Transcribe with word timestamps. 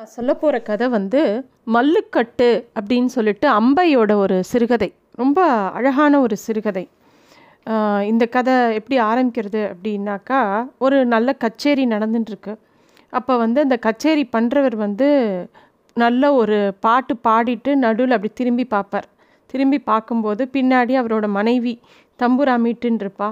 நான் 0.00 0.14
சொல்ல 0.18 0.32
போகிற 0.42 0.56
கதை 0.66 0.86
வந்து 0.94 1.22
மல்லுக்கட்டு 1.74 2.46
அப்படின்னு 2.78 3.10
சொல்லிட்டு 3.14 3.46
அம்பையோட 3.56 4.12
ஒரு 4.22 4.36
சிறுகதை. 4.50 4.88
ரொம்ப 5.20 5.40
அழகான 5.78 6.20
ஒரு 6.26 6.36
சிறுகதை. 6.44 6.84
இந்த 8.10 8.24
கதை 8.36 8.54
எப்படி 8.78 8.96
ஆரம்பிக்கிறது 9.08 9.62
அப்படின்னாக்கா 9.72 10.40
ஒரு 10.84 10.98
நல்ல 11.14 11.32
கச்சேரி 11.44 11.84
நடந்துட்டுருக்கு. 11.94 12.54
அப்போ 13.18 13.36
வந்து 13.44 13.60
அந்த 13.66 13.78
கச்சேரி 13.86 14.24
பண்ணுறவர் 14.36 14.76
வந்து 14.86 15.08
நல்ல 15.96 16.32
ஒரு 16.40 16.60
பாட்டு 16.86 17.16
பாடிட்டு 17.28 17.74
நடுவில் 17.84 18.16
அப்படி 18.18 18.32
திரும்பி 18.40 18.66
பார்ப்பார். 18.74 19.08
திரும்பி 19.54 19.80
பார்க்கும்போது 19.92 20.44
பின்னாடி 20.56 20.96
அவரோட 21.02 21.28
மனைவி 21.38 21.76
தம்புரா 22.22 22.56
மீட்டுன்னு 22.66 23.04
இருப்பா 23.04 23.30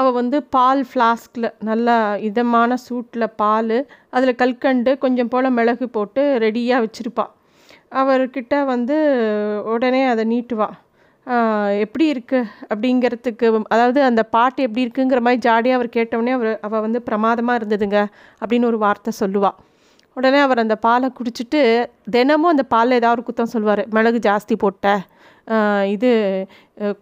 அவள் 0.00 0.16
வந்து 0.20 0.38
பால் 0.56 0.82
ஃப்ளாஸ்கில் 0.88 1.48
நல்லா 1.68 1.96
இதமான 2.28 2.76
சூட்டில் 2.86 3.26
பால் 3.42 3.76
அதில் 4.16 4.38
கல்கண்டு 4.42 4.92
கொஞ்சம் 5.04 5.30
போல் 5.32 5.54
மிளகு 5.58 5.86
போட்டு 5.96 6.22
ரெடியாக 6.44 6.84
வச்சுருப்பா. 6.84 7.24
அவர்கிட்ட 8.00 8.54
வந்து 8.72 8.96
உடனே 9.74 10.02
அதை 10.12 10.24
நீட்டுவா. 10.32 10.68
எப்படி 11.84 12.04
இருக்கு? 12.14 12.40
அப்படிங்கிறதுக்கு 12.70 13.46
அதாவது 13.74 14.00
அந்த 14.08 14.22
பாட்டு 14.34 14.66
எப்படி 14.66 14.84
இருக்குங்கிற 14.86 15.20
மாதிரி 15.26 15.40
ஜாடியாக 15.46 15.78
அவர் 15.78 15.88
கேட்டவுடனே 15.96 16.34
அவர் 16.38 16.52
அவள் 16.66 16.84
வந்து 16.86 17.00
பிரமாதமாக 17.08 17.58
இருந்ததுங்க 17.60 18.00
அப்படின்னு 18.42 18.70
ஒரு 18.72 18.78
வார்த்தை 18.84 19.12
சொல்லுவாள் 19.22 19.56
உடனே 20.16 20.38
அவர் 20.44 20.62
அந்த 20.64 20.76
பாலை 20.84 21.08
குடிச்சிட்டு 21.16 21.60
தினமும் 22.14 22.52
அந்த 22.52 22.64
பாலில் 22.74 22.98
ஏதாவது 23.00 23.16
ஒரு 23.16 23.24
குத்தம் 23.28 23.52
சொல்லுவார். 23.54 23.82
மிளகு 23.96 24.20
ஜாஸ்தி 24.28 24.54
போட்ட 24.62 24.94
இது 25.94 26.10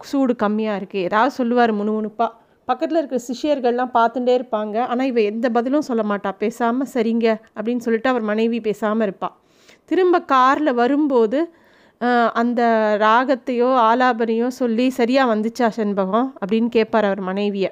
சூடு 0.08 0.32
கம்மியாக 0.42 0.78
இருக்குது 0.80 1.04
ஏதாவது 1.08 1.32
சொல்லுவார் 1.40 1.72
முணுமுணுப்பா. 1.80 2.26
பக்கத்தில் 2.68 2.98
இருக்கிற 3.00 3.20
சிஷ்யர்கள்லாம் 3.28 3.94
பார்த்துட்டே 3.96 4.32
இருப்பாங்க. 4.38 4.76
ஆனால் 4.90 5.08
இவ 5.10 5.20
எந்த 5.32 5.46
பதிலும் 5.56 5.86
சொல்ல 5.88 6.02
மாட்டா. 6.10 6.30
பேசாமல் 6.42 6.90
சரிங்க 6.94 7.26
அப்படின்னு 7.56 7.84
சொல்லிட்டு 7.86 8.12
அவர் 8.12 8.24
மனைவி 8.32 8.60
பேசாமல் 8.68 9.06
இருப்பாள் 9.08 9.36
திரும்ப 9.90 10.20
காரில் 10.32 10.78
வரும்போது 10.80 11.38
அந்த 12.40 12.60
ராகத்தையோ 13.02 13.68
ஆலாபனையோ 13.88 14.46
சொல்லி 14.60 14.86
சரியாக 14.98 15.30
வந்துச்சா 15.32 15.68
செண்பகம்? 15.76 16.28
அப்படின்னு 16.40 16.68
கேட்பார் 16.76 17.08
அவர் 17.08 17.22
மனைவியை. 17.28 17.70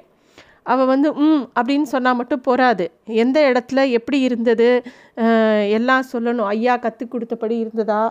அவள் 0.71 0.89
வந்து 0.91 1.09
ம் 1.23 1.43
அப்படின்னு 1.59 1.87
சொன்னால் 1.93 2.17
மட்டும் 2.19 2.43
போகாது 2.47 2.85
எந்த 3.23 3.37
இடத்துல 3.49 3.79
எப்படி 3.97 4.19
இருந்தது? 4.27 4.69
எல்லாம் 5.77 6.05
சொல்லணும். 6.13 6.49
ஐயா 6.53 6.75
கற்றுக் 6.85 7.11
கொடுத்தபடி 7.13 7.55
இருந்ததா? 7.63 8.03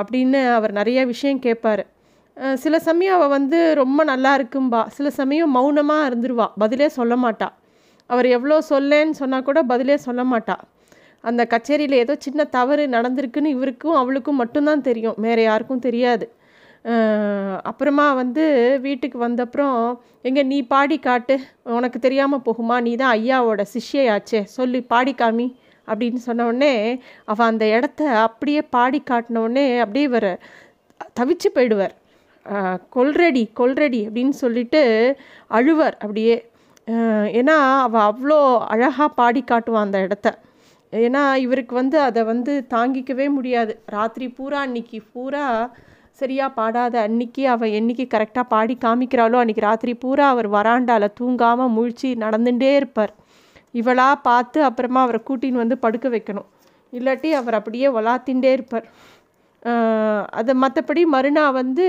அப்படின்னு 0.00 0.40
அவர் 0.56 0.74
நிறைய 0.80 0.98
விஷயம் 1.12 1.42
கேட்பார் 1.46 1.82
சில 2.62 2.78
சமயம் 2.78 3.16
அவள் 3.16 3.28
வந்து 3.28 3.74
ரொம்ப 3.74 4.04
நல்லா 4.04 4.32
இருக்கும்பா. 4.38 4.80
சில 4.96 5.10
சமயம் 5.10 5.54
மௌனமாக 5.56 6.08
இருந்துருவா. 6.10 6.46
பதிலே 6.62 6.88
சொல்ல 6.88 7.14
மாட்டா. 7.16 7.48
அவர் 8.06 8.26
எவ்வளோ 8.26 8.58
சொல்லேன்னு 8.72 9.10
சொன்னால் 9.10 9.46
கூட 9.48 9.62
பதிலே 9.62 9.96
சொல்ல 9.96 10.22
மாட்டா. 10.32 10.56
அந்த 11.24 11.42
கச்சேரியில் 11.52 11.96
ஏதோ 12.04 12.14
சின்ன 12.26 12.44
தவறு 12.44 12.84
நடந்திருக்குன்னு 12.86 13.54
இவருக்கும் 13.56 13.96
அவளுக்கும் 14.00 14.40
மட்டும்தான் 14.42 14.86
தெரியும். 14.88 15.16
வேறு 15.26 15.42
யாருக்கும் 15.42 15.84
தெரியாது. 15.88 16.26
அப்புறமா 17.70 18.06
வந்து 18.12 18.44
வீட்டுக்கு 18.86 19.18
வந்தப்புறம் 19.26 19.78
எங்கே 20.28 20.42
நீ 20.42 20.58
பாடி 20.74 20.98
காட்டு. 20.98 21.36
உனக்கு 21.78 21.98
தெரியாமல் 21.98 22.44
போகுமா? 22.48 22.76
நீ 22.86 22.92
தான் 22.96 23.14
ஐயாவோட 23.18 23.62
சிஷ்யையாச்சே. 23.74 24.42
சொல்லி 24.56 24.80
பாடி 24.92 25.14
காமி. 25.22 25.48
அப்படின்னு 25.88 26.20
சொன்ன 26.28 26.68
அவள் 27.32 27.50
அந்த 27.52 27.64
இடத்த 27.76 28.02
அப்படியே 28.26 28.62
பாடி 28.76 29.02
காட்டினோடனே 29.10 29.66
அப்படியே 29.84 30.06
இவர் 30.10 30.30
தவிச்சு 31.20 31.50
போயிடுவார். 31.54 31.94
கொல்ரெடி 32.96 33.42
கொல்ரெடி 33.60 34.00
அப்படின்னு 34.08 34.34
சொல்லிட்டு 34.42 34.82
அழுவர் 35.58 35.96
அப்படியே. 36.04 36.36
ஏன்னா 37.40 37.56
அவள் 37.86 38.06
அவ்வளோ 38.10 38.38
அழகாக 38.74 39.08
பாடி 39.20 39.42
காட்டுவான் 39.50 39.86
அந்த 39.86 39.98
இடத்த. 40.06 40.28
ஏன்னா 40.92 41.22
இவருக்கு 41.44 41.74
வந்து 41.80 41.96
அதை 42.08 42.22
வந்து 42.32 42.52
தாங்கிக்கவே 42.74 43.26
முடியாது. 43.36 43.72
ராத்திரி 43.96 44.26
பூரா 44.36 44.60
அன்னைக்கு 44.66 44.98
பூரா 45.14 45.44
சரியாக 46.20 46.56
பாடாத 46.58 46.94
அன்னைக்கு 47.08 47.42
அவள் 47.54 47.74
என்னைக்கு 47.78 48.04
கரெக்டாக 48.14 48.52
பாடி 48.54 48.74
காமிக்கிறாளோ 48.84 49.36
அன்றைக்கி 49.40 49.62
ராத்திரி 49.66 49.92
பூரா 50.04 50.24
அவர் 50.34 50.48
வராண்டாவில் 50.56 51.16
தூங்காமல் 51.20 51.74
முழிச்சு 51.76 52.08
நடந்துட்டே 52.24 52.70
இருப்பார். 52.80 53.12
இவளாக 53.80 54.16
பார்த்து 54.28 54.58
அப்புறமா 54.68 55.00
அவரை 55.06 55.20
கூட்டின்னு 55.28 55.62
வந்து 55.62 55.76
படுக்க 55.84 56.08
வைக்கணும். 56.14 56.48
இல்லாட்டி 56.92 57.30
அவர் 57.40 57.58
அப்படியே 57.58 57.88
வளாத்தின்ண்டே 57.96 58.50
இருப்பார். 58.56 58.86
அது 60.40 60.52
மற்றபடி 60.62 61.02
மறுநாள் 61.14 61.56
வந்து 61.60 61.86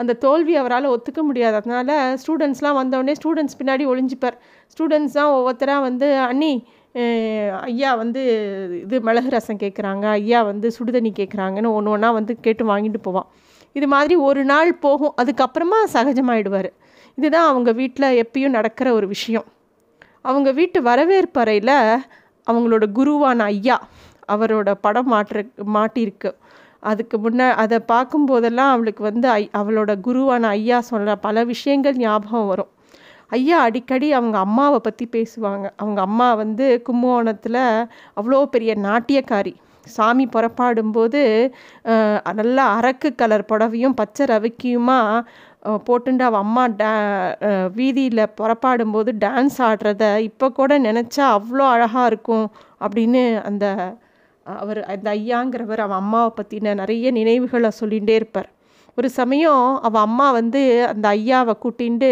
அந்த 0.00 0.12
தோல்வி 0.24 0.54
அவரால் 0.62 0.92
ஒத்துக்க 0.94 1.20
முடியாது. 1.28 1.56
அதனால் 1.60 2.16
ஸ்டூடெண்ட்ஸ்லாம் 2.22 2.78
வந்தோடனே 2.80 3.14
ஸ்டூடெண்ட்ஸ் 3.20 3.58
பின்னாடி 3.60 3.84
ஒளிஞ்சிப்பார். 3.92 4.36
ஸ்டூடெண்ட்ஸ் 4.72 5.16
தான் 5.18 5.32
ஒவ்வொருத்தராக 5.36 5.86
வந்து 5.88 6.08
அண்ணி 6.30 6.52
ஐயா 7.70 7.90
வந்து 8.02 8.20
இது 8.84 8.96
மிளகு 9.08 9.30
ரசம் 9.34 9.60
கேட்குறாங்க 9.62 10.04
ஐயா 10.18 10.40
வந்து 10.50 10.68
சுடுதண்ணி 10.76 11.10
கேட்குறாங்கன்னு 11.18 11.74
ஒன்று 11.78 11.92
ஒன்றா 11.94 12.10
வந்து 12.18 12.32
கேட்டு 12.46 12.64
வாங்கிட்டு 12.72 13.00
போவான். 13.06 13.28
இது 13.78 13.86
மாதிரி 13.94 14.14
ஒரு 14.28 14.42
நாள் 14.50 14.70
போகும். 14.84 15.14
அதுக்கப்புறமா 15.20 15.78
சகஜமாயிடுவார். 15.94 16.70
இதுதான் 17.18 17.48
அவங்க 17.52 17.70
வீட்டில் 17.80 18.16
எப்பயும் 18.22 18.56
நடக்கிற 18.58 18.88
ஒரு 18.98 19.06
விஷயம். 19.14 19.46
அவங்க 20.28 20.52
வீட்டு 20.52 20.78
வரவேற்பறையில் 20.82 21.76
அவங்களோட 22.50 22.84
குருவான 22.98 23.38
ஐயா 23.54 23.76
அவரோட 24.34 24.68
படம் 24.84 25.10
மாற்ற 25.12 25.42
மாட்டியிருக்கு. 25.76 26.30
அதுக்கு 26.82 27.16
முன்னே 27.24 27.46
அதை 27.62 27.78
பார்க்கும்போதெல்லாம் 27.92 28.72
அவளுக்கு 28.74 29.02
வந்து 29.10 29.26
ஐ 29.38 29.44
அவளோட 29.60 29.92
குருவான 30.06 30.48
ஐயா 30.58 30.78
சொல்கிற 30.90 31.14
பல 31.26 31.44
விஷயங்கள் 31.52 31.96
ஞாபகம் 32.04 32.48
வரும். 32.50 32.70
ஐயா 33.36 33.56
அடிக்கடி 33.68 34.08
அவங்க 34.18 34.36
அம்மாவை 34.46 34.78
பற்றி 34.86 35.06
பேசுவாங்க. 35.16 35.66
அவங்க 35.80 36.00
அம்மா 36.08 36.28
வந்து 36.42 36.66
கும்பகோணத்தில் 36.86 37.62
அவ்வளோ 38.20 38.38
பெரிய 38.54 38.74
நாட்டியக்காரி. 38.86 39.54
சாமி 39.86 40.24
புறப்பாடும்போது 40.34 41.20
நல்லா 42.40 42.64
அரக்கு 42.78 43.08
கலர் 43.20 43.48
புடவையும் 43.50 43.98
பச்சை 44.00 44.24
ரவிக்கியுமா 44.32 44.98
போட்டுண்டு 45.86 46.24
அவள் 46.26 46.42
அம்மா 46.44 46.64
டே 46.80 46.90
வீதியில் 47.78 48.32
புறப்பாடும்போது 48.40 49.10
டான்ஸ் 49.24 49.58
ஆடுறத 49.68 50.04
இப்போ 50.28 50.46
கூட 50.58 50.72
நினச்சா 50.88 51.24
அவ்வளோ 51.36 51.64
அழகாக 51.74 52.10
இருக்கும் 52.10 52.46
அப்படின்னு 52.80 53.22
அந்த 53.50 53.66
அவர் 54.56 54.80
அந்த 54.84 55.10
ஐயாங்கிறவர் 55.14 55.78
அவன் 55.78 55.98
அம்மாவை 55.98 56.30
பற்றின 56.36 56.74
நிறைய 56.74 57.10
நினைவுகளை 57.10 57.70
சொல்லிகிட்டே 57.80 58.10
இருப்பார். 58.10 58.48
ஒரு 58.94 59.10
சமயம் 59.10 59.78
அவள் 59.80 60.00
அம்மா 60.00 60.30
வந்து 60.30 60.86
அந்த 60.86 61.08
ஐயாவை 61.08 61.54
கூட்டிண்டு 61.62 62.10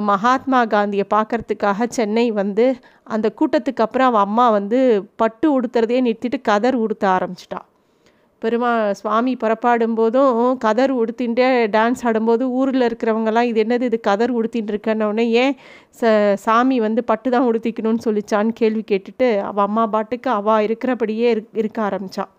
மகாத்மா 0.00 0.64
காந்தியை 0.64 1.06
பார்க்கறதுக்காக 1.14 1.88
சென்னை 1.88 2.30
வந்து 2.30 2.76
அந்த 3.04 3.32
கூட்டத்துக்கு 3.40 3.84
அப்புறம் 3.86 4.06
அவள் 4.06 4.20
அம்மா 4.20 4.50
வந்து 4.50 5.04
பட்டு 5.16 5.60
உடுத்துறதையே 5.60 6.00
நிறுத்திட்டு 6.06 6.40
கதர் 6.42 6.74
உடுத்த 6.74 7.08
ஆரம்பிச்சிட்டான் 7.08 7.66
பெருமா 8.42 8.70
சுவாமி 9.00 9.32
புறப்பாடும் 9.42 9.96
போதும் 10.00 10.40
கதர் 10.64 10.92
உடுத்தின்ட்டு 11.00 11.46
டான்ஸ் 11.76 12.02
ஆடும்போது 12.08 12.44
ஊரில் 12.58 12.86
இருக்கிறவங்கலாம் 12.88 13.48
இது 13.50 13.58
என்னது? 13.64 13.84
இது 13.90 14.00
கதர் 14.00 14.32
உடுத்தின்னு 14.38 14.72
இருக்கன்னொடனே 14.74 15.26
ஏன் 15.42 15.54
ச 16.00 16.12
சாமி 16.46 16.78
வந்து 16.86 17.04
பட்டு 17.04 17.30
தான் 17.30 17.46
உடுத்திக்கணும்னு 17.50 18.06
சொல்லிச்சான்னு 18.08 18.58
கேள்வி 18.62 18.84
கேட்டுட்டு 18.92 19.28
அவள் 19.50 19.66
அம்மா 19.68 19.86
பாட்டுக்கு 19.94 20.30
அவள் 20.38 20.66
இருக்கிறபடியே 20.68 21.28
இரு 21.34 21.44
இருக்க 21.62 21.80
ஆரம்பித்தான் 21.82 22.32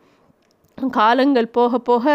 காலங்கள் 0.78 1.48
போக 1.58 1.80
போக 1.90 2.06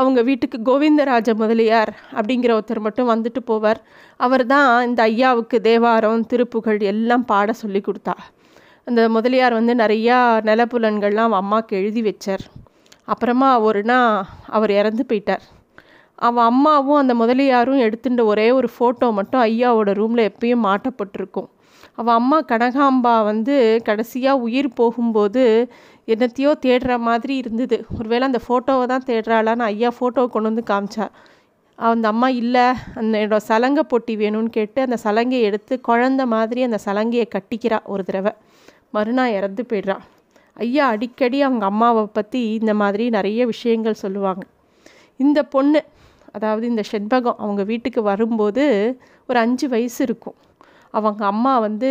அவங்க 0.00 0.20
வீட்டுக்கு 0.28 0.58
கோவிந்தராஜ 0.68 1.30
முதலியார் 1.42 1.92
அப்படிங்கிற 2.16 2.50
ஒருத்தர் 2.58 2.84
மட்டும் 2.86 3.10
வந்துட்டு 3.12 3.40
போவார். 3.50 3.80
அவர் 4.20 4.44
தான் 4.46 4.70
இந்த 4.88 5.00
ஐயாவுக்கு 5.02 5.58
தேவாரம் 5.68 6.24
திருப்புகழ் 6.32 6.80
எல்லாம் 6.92 7.24
பாட 7.24 7.52
சொல்லி 7.62 7.82
கொடுத்தா. 7.88 8.14
அந்த 8.86 9.00
முதலியார் 9.08 9.58
வந்து 9.58 9.74
நிறையா 9.84 10.18
நிலப்புலன்கள்லாம் 10.48 11.28
அவள் 11.30 11.42
அம்மாவுக்கு 11.42 11.76
எழுதி 11.80 12.02
வச்சார். 12.02 12.44
அப்புறமா 13.08 13.60
ஒரு 13.60 13.82
நாள் 13.82 14.24
அவர் 14.46 14.70
இறந்து 14.70 15.04
போயிட்டார். 15.08 15.44
அவன் 16.14 16.44
அம்மாவும் 16.44 17.00
அந்த 17.00 17.14
முதலியாரும் 17.14 17.82
எடுத்துட்ட 17.86 18.24
ஒரே 18.24 18.50
ஒரு 18.50 18.68
ஃபோட்டோ 18.74 19.12
மட்டும் 19.12 19.40
ஐயாவோட 19.40 19.92
ரூமில் 20.00 20.28
எப்பயும் 20.30 20.64
மாட்டப்பட்டிருக்கும். 20.68 21.48
அவள் 21.94 22.14
அம்மா 22.14 22.38
கனகாம்பா 22.42 23.24
வந்து 23.24 23.54
கடைசியாக 23.84 24.44
உயிர் 24.46 24.68
போகும்போது 24.74 25.42
என்னத்தையோ 26.06 26.52
தேடுற 26.66 26.98
மாதிரி 26.98 27.36
இருந்தது. 27.36 27.76
ஒருவேளை 27.98 28.24
அந்த 28.26 28.40
ஃபோட்டோவை 28.46 28.86
தான் 28.86 29.06
தேடுறாளான்னு 29.06 29.68
ஐயா 29.72 29.90
ஃபோட்டோவை 29.98 30.28
கொண்டு 30.28 30.50
வந்து 30.50 30.64
காமிச்சா. 30.70 31.06
அந்த 31.78 32.08
அம்மா 32.08 32.28
இல்லை 32.28 32.64
அந்த 32.94 33.12
என்னோட 33.18 33.36
சலங்கை 33.36 33.82
பொட்டி 33.92 34.14
வேணும்னு 34.16 34.50
கேட்டு 34.50 34.80
அந்த 34.80 34.96
சலங்கையை 35.04 35.40
எடுத்து 35.40 35.80
குழந்த 35.88 36.24
மாதிரி 36.26 36.62
அந்த 36.62 36.78
சலங்கையை 36.86 37.26
கட்டிக்கிறா 37.36 37.78
ஒரு 37.84 38.04
தடவை. 38.04 38.32
மறுநாள் 38.90 39.36
இறந்து 39.38 39.64
போயிடுறா. 39.70 39.96
ஐயா 40.56 40.84
அடிக்கடி 40.94 41.38
அவங்க 41.42 41.64
அம்மாவை 41.64 42.02
பற்றி 42.18 42.40
இந்த 42.54 42.72
மாதிரி 42.74 43.04
நிறைய 43.10 43.40
விஷயங்கள் 43.46 44.02
சொல்லுவாங்க. 44.04 44.42
இந்த 45.20 45.38
பொண்ணு 45.54 45.80
அதாவது 46.36 46.64
இந்த 46.72 46.82
செண்பகம் 46.92 47.40
அவங்க 47.44 47.62
வீட்டுக்கு 47.70 48.02
வரும்போது 48.02 48.64
ஒரு 49.28 49.38
அஞ்சு 49.38 49.66
வயசு 49.68 50.00
இருக்கும். 50.04 50.36
அவங்க 50.94 51.22
அம்மா 51.26 51.52
வந்து 51.58 51.88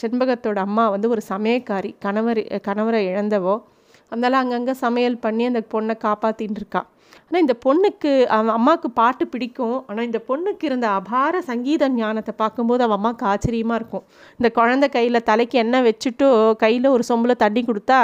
செண்பகத்தோட 0.00 0.58
அம்மா 0.68 0.84
வந்து 0.94 1.08
ஒரு 1.08 1.22
சமயக்காரி 1.28 1.90
கணவர் 2.04 2.40
கணவரை 2.68 3.00
இழந்தவோ 3.12 3.54
அதனால் 4.12 4.40
அங்கங்கே 4.42 4.74
சமையல் 4.84 5.22
பண்ணி 5.24 5.44
அந்த 5.50 5.62
பொண்ணை 5.72 5.94
காப்பாற்றின்னு 6.04 6.60
இருக்கா. 6.60 6.82
ஆனால் 7.30 7.42
இந்த 7.44 7.54
பொண்ணுக்கு 7.64 8.10
அவன் 8.34 8.52
அம்மாவுக்கு 8.58 8.88
பாட்டு 8.98 9.24
பிடிக்கும். 9.32 9.74
ஆனால் 9.88 10.06
இந்த 10.08 10.20
பொண்ணுக்கு 10.28 10.64
இருந்த 10.68 10.86
அபார 10.98 11.40
சங்கீத 11.48 11.88
ஞானத்தை 11.96 12.32
பார்க்கும்போது 12.42 12.82
அவன் 12.86 12.98
அம்மாவுக்கு 12.98 13.24
ஆச்சரியமாக 13.32 13.78
இருக்கும். 13.80 14.04
இந்த 14.38 14.48
குழந்தை 14.58 14.86
கையில் 14.94 15.26
தலைக்கு 15.30 15.56
எண்ணெய் 15.62 15.84
வச்சுட்டு 15.88 16.28
கையில் 16.62 16.88
ஒரு 16.94 17.04
சொம்பில் 17.10 17.40
தண்ணி 17.44 17.62
கொடுத்தா 17.68 17.98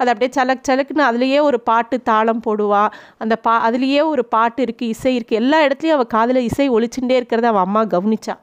அது 0.00 0.12
அப்படியே 0.12 0.30
சலக் 0.38 0.66
சலக்குன்னு 0.70 1.08
அதுலேயே 1.10 1.40
ஒரு 1.48 1.60
பாட்டு 1.70 1.98
தாளம் 2.10 2.44
போடுவா. 2.46 2.84
அந்த 3.24 3.36
பா 3.46 3.54
அதுலேயே 3.68 4.04
ஒரு 4.12 4.24
பாட்டு 4.36 4.62
இருக்குது 4.66 4.92
இசை 4.96 5.14
இருக்குது 5.18 5.40
எல்லா 5.42 5.60
இடத்துலையும் 5.66 5.98
அவள் 5.98 6.12
காதில் 6.16 6.46
இசை 6.50 6.68
ஒழிச்சுட்டே 6.76 7.18
இருக்கிறத 7.20 7.48
அவள் 7.52 7.66
அம்மா 7.68 7.84
கவனிச்சா. 7.96 8.36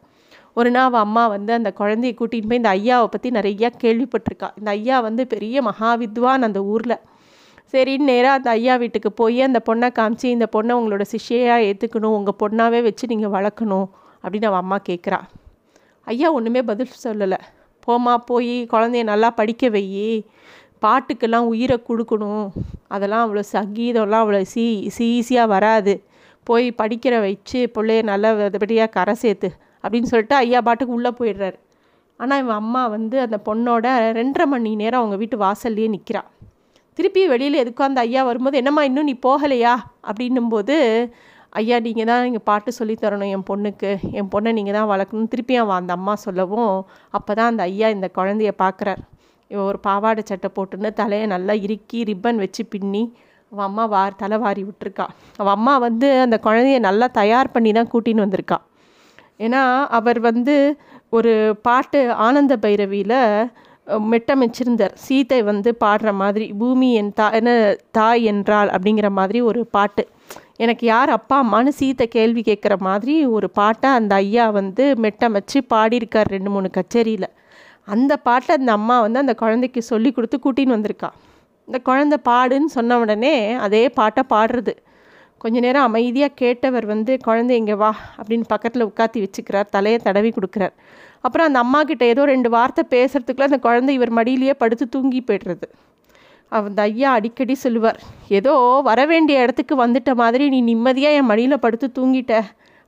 ஒரு 0.59 0.69
நாள் 0.75 0.87
அவள் 0.89 1.05
அம்மா 1.07 1.23
வந்து 1.35 1.51
அந்த 1.59 1.69
குழந்தைய 1.79 2.13
கூட்டிகிட்டு 2.19 2.49
போய் 2.51 2.61
இந்த 2.61 2.71
ஐயாவை 2.77 3.07
பற்றி 3.13 3.29
நிறையா 3.37 3.69
கேள்விப்பட்டிருக்கா. 3.83 4.49
இந்த 4.59 4.69
ஐயா 4.77 4.97
வந்து 5.07 5.23
பெரிய 5.33 5.61
மகாவித்வான் 5.69 6.47
அந்த 6.47 6.61
ஊரில். 6.73 6.97
சரின்னு 7.73 8.09
நேராக 8.11 8.37
அந்த 8.39 8.49
ஐயா 8.57 8.75
வீட்டுக்கு 8.81 9.09
போய் 9.21 9.39
அந்த 9.47 9.59
பொண்ணை 9.67 9.87
காமிச்சு 9.97 10.27
இந்த 10.35 10.45
பொண்ணை 10.55 10.73
உங்களோட 10.79 11.05
சிஷ்யையாக 11.13 11.65
ஏற்றுக்கணும் 11.69 12.15
உங்கள் 12.17 12.39
பொண்ணாகவே 12.41 12.79
வச்சு 12.87 13.05
நீங்கள் 13.11 13.33
வளர்க்கணும் 13.35 13.87
அப்படின்னு 14.23 14.49
அவன் 14.49 14.63
அம்மா 14.63 14.77
கேட்குறா 14.89 15.19
ஐயா 16.07 16.27
ஒன்றுமே 16.37 16.61
பதில் 16.69 16.93
சொல்லலை. 17.05 17.39
போமா 17.87 18.13
போய் 18.29 18.55
குழந்தைய 18.73 19.03
நல்லா 19.11 19.29
படிக்க 19.39 19.69
வை 19.75 19.83
பாட்டுக்கெல்லாம் 20.83 21.47
உயிரை 21.51 21.77
கொடுக்கணும். 21.89 22.47
அதெல்லாம் 22.93 23.23
அவ்வளோ 23.25 23.43
சங்கீதம்லாம் 23.53 24.23
அவ்வளோ 24.23 24.41
சீ 24.53 24.65
ஈஸியாக 25.19 25.51
வராது. 25.55 25.93
போய் 26.47 26.67
படிக்கிற 26.81 27.13
வச்சு 27.25 27.59
பிள்ளைய 27.75 28.01
நல்ல 28.11 28.33
விதப்படியாக 28.39 28.93
கரை 28.97 29.15
சேர்த்து 29.23 29.49
அப்படின்னு 29.83 30.11
சொல்லிட்டு 30.11 30.35
ஐயா 30.43 30.59
பாட்டுக்கு 30.67 30.97
உள்ளே 30.97 31.11
போயிடுறாரு. 31.19 31.57
ஆனால் 32.19 32.41
இவன் 32.43 32.59
அம்மா 32.63 32.83
வந்து 32.95 33.17
அந்த 33.25 33.37
பொண்ணோட 33.47 33.87
ரெண்டரை 34.19 34.45
மணி 34.53 34.71
நேரம் 34.81 35.01
அவங்க 35.01 35.17
வீட்டு 35.21 35.37
வாசல்லையே 35.45 35.89
நிற்கிறாள் 35.95 36.29
திருப்பி 36.97 37.23
வெளியில் 37.31 37.61
எதுக்கும் 37.63 37.89
அந்த 37.89 38.01
ஐயா 38.07 38.21
வரும்போது 38.27 38.59
என்னம்மா 38.61 38.83
இன்னும் 38.89 39.09
நீ 39.09 39.15
போகலையா? 39.25 39.73
அப்படின்னும்போது 40.09 40.75
ஐயா 41.59 41.77
நீங்கள் 41.85 42.07
தான் 42.09 42.25
இங்கே 42.29 42.41
பாட்டு 42.49 42.69
சொல்லித்தரணும் 42.79 43.31
என் 43.35 43.45
பொண்ணுக்கு. 43.49 43.91
என் 44.19 44.31
பொண்ணை 44.33 44.51
நீங்கள் 44.57 44.75
தான் 44.77 44.89
வளர்க்கணும். 44.93 45.29
திருப்பியும் 45.33 45.63
அவன் 45.65 45.79
அந்த 45.81 45.93
அம்மா 45.97 46.13
சொல்லவும் 46.25 46.73
அப்போ 47.17 47.31
தான் 47.39 47.51
அந்த 47.51 47.63
ஐயா 47.71 47.89
இந்த 47.95 48.07
குழந்தைய 48.17 48.51
பார்க்குறார் 48.63 49.01
இவன் 49.51 49.67
ஒரு 49.71 49.79
பாவாடை 49.87 50.23
சட்டை 50.29 50.49
போட்டுன்னு 50.55 50.89
தலையை 51.01 51.25
நல்லா 51.33 51.53
இறுக்கி 51.65 51.99
ரிப்பன் 52.09 52.41
வச்சு 52.43 52.63
பின்னி 52.73 53.03
அவன் 53.51 53.67
அம்மா 53.69 53.83
வார் 53.93 54.19
தலை 54.21 54.37
வாரி 54.45 54.63
விட்டுருக்கா. 54.69 55.05
அவன் 55.41 55.55
அம்மா 55.57 55.73
வந்து 55.85 56.07
அந்த 56.25 56.37
குழந்தைய 56.47 56.79
நல்லா 56.87 57.07
தயார் 57.19 57.53
பண்ணி 57.53 57.71
தான் 57.77 57.91
கூட்டின்னு 57.93 58.25
வந்திருக்கா. 58.25 58.57
ஏன்னா 59.45 59.61
அவர் 59.97 60.19
வந்து 60.29 60.55
ஒரு 61.17 61.33
பாட்டு 61.67 61.99
ஆனந்த 62.27 62.53
பைரவியில் 62.63 63.19
மெட்டமைச்சிருந்தார். 64.11 64.93
சீதை 65.05 65.39
வந்து 65.49 65.69
பாடுற 65.83 66.09
மாதிரி 66.21 66.45
பூமி 66.61 66.89
என் 66.99 67.11
தா 67.19 67.27
என்ன 67.39 67.51
தாய் 67.97 68.23
என்றாள் 68.31 68.69
அப்படிங்கிற 68.75 69.09
மாதிரி 69.19 69.39
ஒரு 69.49 69.61
பாட்டு. 69.75 70.03
எனக்கு 70.63 70.83
யார் 70.87 71.11
அப்பா 71.17 71.37
அம்மானு 71.43 71.71
சீத்தை 71.79 72.05
கேள்வி 72.17 72.41
கேட்குற 72.49 72.75
மாதிரி 72.87 73.15
ஒரு 73.37 73.47
பாட்டை 73.59 73.89
அந்த 73.99 74.15
ஐயா 74.23 74.45
வந்து 74.59 74.85
மெட்டமைச்சு 75.05 75.59
பாடியிருக்கார் 75.73 76.33
ரெண்டு 76.35 76.49
மூணு 76.55 76.69
கச்சேரியில். 76.77 77.29
அந்த 77.95 78.13
பாட்டை 78.27 78.51
அந்த 78.59 78.71
அம்மா 78.79 78.97
வந்து 79.05 79.21
அந்த 79.23 79.33
குழந்தைக்கு 79.43 79.81
சொல்லி 79.91 80.11
கொடுத்து 80.11 80.39
கூட்டின்னு 80.45 80.75
வந்திருக்கா. 80.77 81.09
இந்த 81.67 81.79
குழந்தை 81.89 82.17
பாடுன்னு 82.29 82.75
சொன்ன 82.77 82.97
உடனே 83.03 83.35
அதே 83.67 83.83
பாட்டை 83.99 84.23
பாடுறது. 84.33 84.73
கொஞ்ச 85.43 85.57
நேரம் 85.65 85.87
அமைதியாக 85.87 86.37
கேட்டவர் 86.41 86.85
வந்து 86.91 87.13
குழந்தை 87.27 87.55
இங்கே 87.61 87.75
வா 87.81 87.91
அப்படின்னு 88.17 88.45
பக்கத்தில் 88.53 88.85
உட்காத்தி 88.89 89.19
வச்சுக்கிறார் 89.23 89.73
தலையை 89.75 89.99
தடவி 90.05 90.29
கொடுக்குறார். 90.37 90.75
அப்புறம் 91.27 91.47
அந்த 91.49 91.59
அம்மா 91.65 91.79
கிட்ட 91.89 92.03
ஏதோ 92.13 92.23
ரெண்டு 92.33 92.49
வார்த்தை 92.55 92.83
பேசுகிறதுக்குள்ள 92.95 93.49
அந்த 93.49 93.59
குழந்தை 93.67 93.93
இவர் 93.97 94.17
மடியிலேயே 94.19 94.53
படுத்து 94.63 94.85
தூங்கி 94.95 95.21
போய்டுறது. 95.29 95.67
அந்த 96.57 96.81
ஐயா 96.89 97.09
அடிக்கடி 97.17 97.55
சொல்லுவார் 97.63 97.99
ஏதோ 98.37 98.53
வர 98.89 98.99
வேண்டிய 99.11 99.45
இடத்துக்கு 99.45 99.75
வந்துட்ட 99.83 100.11
மாதிரி 100.21 100.45
நீ 100.53 100.59
நிம்மதியாக 100.69 101.17
என் 101.19 101.29
மடியில் 101.31 101.63
படுத்து 101.65 101.87
தூங்கிட்ட 101.97 102.33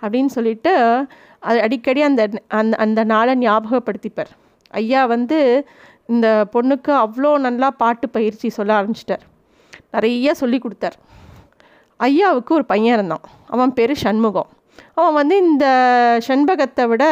அப்படின்னு 0.02 0.32
சொல்லிட்டு 0.36 0.74
அது 1.50 1.58
அடிக்கடி 1.66 2.02
அந்த 2.10 2.22
அந்த 2.60 2.74
அந்த 2.84 3.02
நாளை 3.12 3.34
ஞாபகப்படுத்திப்பார். 3.46 4.32
ஐயா 4.82 5.02
வந்து 5.16 5.40
இந்த 6.14 6.28
பொண்ணுக்கு 6.54 6.92
அவ்வளோ 7.04 7.32
நல்லா 7.48 7.68
பாட்டு 7.82 8.06
பயிற்சி 8.16 8.48
சொல்ல 8.58 8.72
ஆரம்பிச்சிட்டார். 8.80 9.24
நிறைய 9.96 10.34
சொல்லி 10.42 10.58
கொடுத்தார். 10.64 10.98
ஐயாவுக்கு 12.00 12.52
ஒரு 12.58 12.66
பையன் 12.72 12.96
இருந்தான். 12.98 13.26
அவன் 13.54 13.76
பேர் 13.78 13.94
சண்முகம். 14.06 14.50
அவன் 15.00 15.18
வந்து 15.20 15.36
இந்த 15.46 15.66
செண்பகத்தை 16.28 16.84
விட 16.92 17.04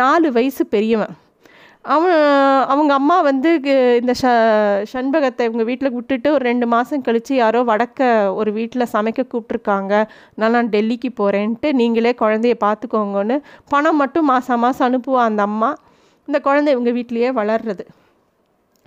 நாலு 0.00 0.28
வயசு 0.36 0.62
பெரியவன். 0.74 1.14
அவன் 1.94 2.16
அவங்க 2.72 2.92
அம்மா 3.00 3.16
வந்து 3.28 3.50
இந்த 4.00 4.12
ஷ 4.20 4.32
செண்பகத்தை 4.92 5.42
இவங்க 5.48 5.64
வீட்டில் 5.70 5.94
விட்டுட்டு 5.96 6.28
ஒரு 6.36 6.44
ரெண்டு 6.48 6.66
மாதம் 6.74 7.04
கழித்து 7.06 7.32
யாரோ 7.36 7.60
வடக்க 7.70 8.00
ஒரு 8.40 8.50
வீட்டில் 8.58 8.90
சமைக்க 8.94 9.22
கூப்பிட்ருக்காங்க 9.32 9.92
நான் 10.40 10.54
நான் 10.56 10.72
டெல்லிக்கு 10.74 11.10
போகிறேன்ட்டு 11.20 11.70
நீங்களே 11.80 12.12
குழந்தைய 12.22 12.56
பார்த்துக்கோங்கன்னு 12.66 13.36
பணம் 13.74 14.00
மட்டும் 14.02 14.28
மாதம் 14.32 14.62
மாதம் 14.64 14.88
அனுப்புவான் 14.88 15.30
அந்த 15.30 15.44
அம்மா. 15.50 15.70
இந்த 16.28 16.40
குழந்தை 16.48 16.72
இவங்க 16.76 16.92
வீட்லேயே 16.98 17.30
வளர்றது. 17.40 17.84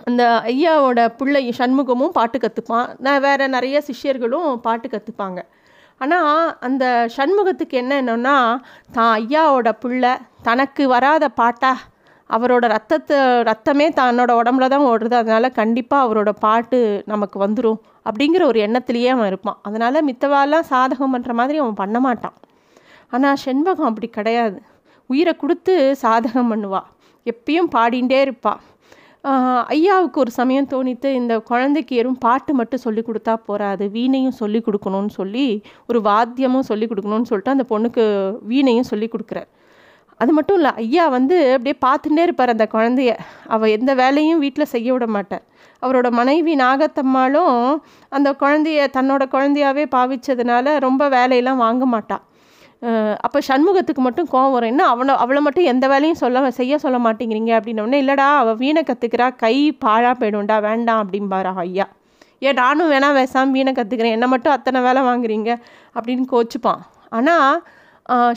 அந்த 0.10 0.24
ஐயாவோட 0.52 1.00
பிள்ளை 1.20 1.42
சண்முகமும் 1.60 2.16
பாட்டு 2.20 2.38
கற்றுப்பான் 2.44 2.88
நான் 3.06 3.24
வேறு 3.28 3.46
நிறைய 3.56 3.78
சிஷ்யர்களும் 3.90 4.48
பாட்டு 4.68 4.88
கற்றுப்பாங்க 4.94 5.40
ஆனால் 6.04 6.44
அந்த 6.68 6.84
சண்முகத்துக்கு 7.16 7.76
என்ன 7.82 7.94
என்னன்னா 8.02 8.36
தான் 8.96 9.12
ஐயாவோட 9.22 9.70
பிள்ளை 9.84 10.14
தனக்கு 10.48 10.84
வராத 10.94 11.26
பாட்டா 11.40 11.72
அவரோட 12.30 12.66
ரத்தத்தை 12.74 13.18
ரத்தமே 13.50 13.88
தன்னோட 14.00 14.32
உடம்புல 14.42 14.68
தான் 14.74 14.88
ஓடுறது 14.90 15.16
அதனால் 15.22 15.58
கண்டிப்பாக 15.60 16.06
அவரோட 16.06 16.32
பாட்டு 16.46 16.80
நமக்கு 17.12 17.38
வந்துடும் 17.46 17.80
அப்படிங்கிற 18.08 18.44
ஒரு 18.52 18.60
எண்ணத்துலேயே 18.66 19.10
அவன் 19.16 19.30
இருப்பான். 19.32 19.58
அதனால் 19.68 20.06
மித்தவாலாம் 20.10 20.70
சாதகம் 20.72 21.14
பண்ணுற 21.16 21.34
மாதிரி 21.40 21.58
அவன் 21.64 21.80
பண்ண 21.82 21.98
மாட்டான். 22.06 22.36
ஆனால் 23.16 23.42
செண்பகம் 23.46 23.90
அப்படி 23.90 24.08
கிடையாது. 24.18 24.58
உயிரை 25.10 25.34
கொடுத்து 25.44 25.74
சாதகம் 26.04 26.52
பண்ணுவாள் 26.52 26.88
எப்பயும் 27.26 27.72
பாடிகிட்டே 27.76 28.20
இருப்பாள் 28.26 28.62
ஐயாவுக்கு 29.24 30.20
ஒரு 30.20 30.32
சமயம் 30.32 30.68
தோணித்து 30.68 31.10
இந்த 31.14 31.34
குழந்தைக்கு 31.40 31.94
எறும் 32.02 32.18
பாட்டு 32.20 32.52
மட்டும் 32.54 32.82
சொல்லி 32.86 33.02
கொடுத்தா 33.08 33.34
போகாது 33.50 33.86
வீணையும் 33.90 34.38
சொல்லி 34.40 34.60
கொடுக்கணும்னு 34.68 35.14
சொல்லி 35.20 35.46
ஒரு 35.86 36.00
வாத்தியமும் 36.02 36.68
சொல்லி 36.70 36.86
கொடுக்கணும்னு 36.88 37.30
சொல்லிட்டு 37.32 37.54
அந்த 37.56 37.66
பொண்ணுக்கு 37.70 38.04
வீணையும் 38.52 38.90
சொல்லி 38.92 39.10
கொடுக்குறார். 39.14 39.50
அது 40.18 40.32
மட்டும் 40.32 40.58
இல்லை 40.58 40.72
ஐயா 40.76 41.10
வந்து 41.10 41.36
அப்படியே 41.54 41.76
பார்த்துட்டே 41.86 42.24
இருப்பார் 42.28 42.54
அந்த 42.56 42.66
குழந்தைய. 42.74 43.12
அவள் 43.48 43.74
எந்த 43.78 43.92
வேலையும் 44.02 44.40
வீட்டில் 44.40 44.72
செய்ய 44.74 44.90
விட 44.94 45.06
மாட்டார். 45.08 45.44
அவரோட 45.84 46.08
மனைவி 46.12 46.56
நாகத்தம்மாளும் 46.56 47.56
அந்த 48.10 48.30
குழந்தைய 48.42 48.88
தன்னோட 48.98 49.24
குழந்தையாவே 49.36 49.86
பாவிச்சதுனால 49.96 50.80
ரொம்ப 50.80 51.10
வேலையெல்லாம் 51.10 51.64
வாங்க 51.66 51.86
மாட்டாள் 51.86 52.24
அப்போ 53.26 53.40
சண்முகத்துக்கு 53.48 54.02
மட்டும் 54.06 54.30
கோவம் 54.32 54.54
வரும். 54.56 54.72
என்ன 54.74 54.84
அவனை 54.92 55.14
அவளை 55.24 55.42
மட்டும் 55.46 55.68
எந்த 55.72 55.86
வேலையும் 55.92 56.20
சொல்ல 56.22 56.52
செய்ய 56.60 56.78
சொல்ல 56.84 56.98
மாட்டேங்கிறீங்க 57.06 57.52
அப்படின்னோடனே 57.58 57.98
இல்லைடா 58.04 58.28
அவள் 58.42 58.58
வீணை 58.62 58.82
கற்றுக்கிறா 58.88 59.28
கை 59.44 59.56
பாழாக 59.84 60.14
போயிடும்டா 60.22 60.58
வேண்டாம் 60.68 61.02
அப்படிம்பாரா 61.04 61.52
ஐயா. 61.66 61.86
ஏன் 62.48 62.58
நானும் 62.62 62.92
வேணாம் 62.94 63.16
வேசாம் 63.20 63.54
வீணை 63.58 63.74
கற்றுக்கிறேன் 63.80 64.16
என்னை 64.18 64.30
மட்டும் 64.34 64.56
அத்தனை 64.56 64.80
வேலை 64.88 65.02
வாங்குறீங்க 65.10 65.50
அப்படின்னு 65.96 66.26
கோச்சுப்பான். 66.34 66.82
ஆனால் 67.18 67.62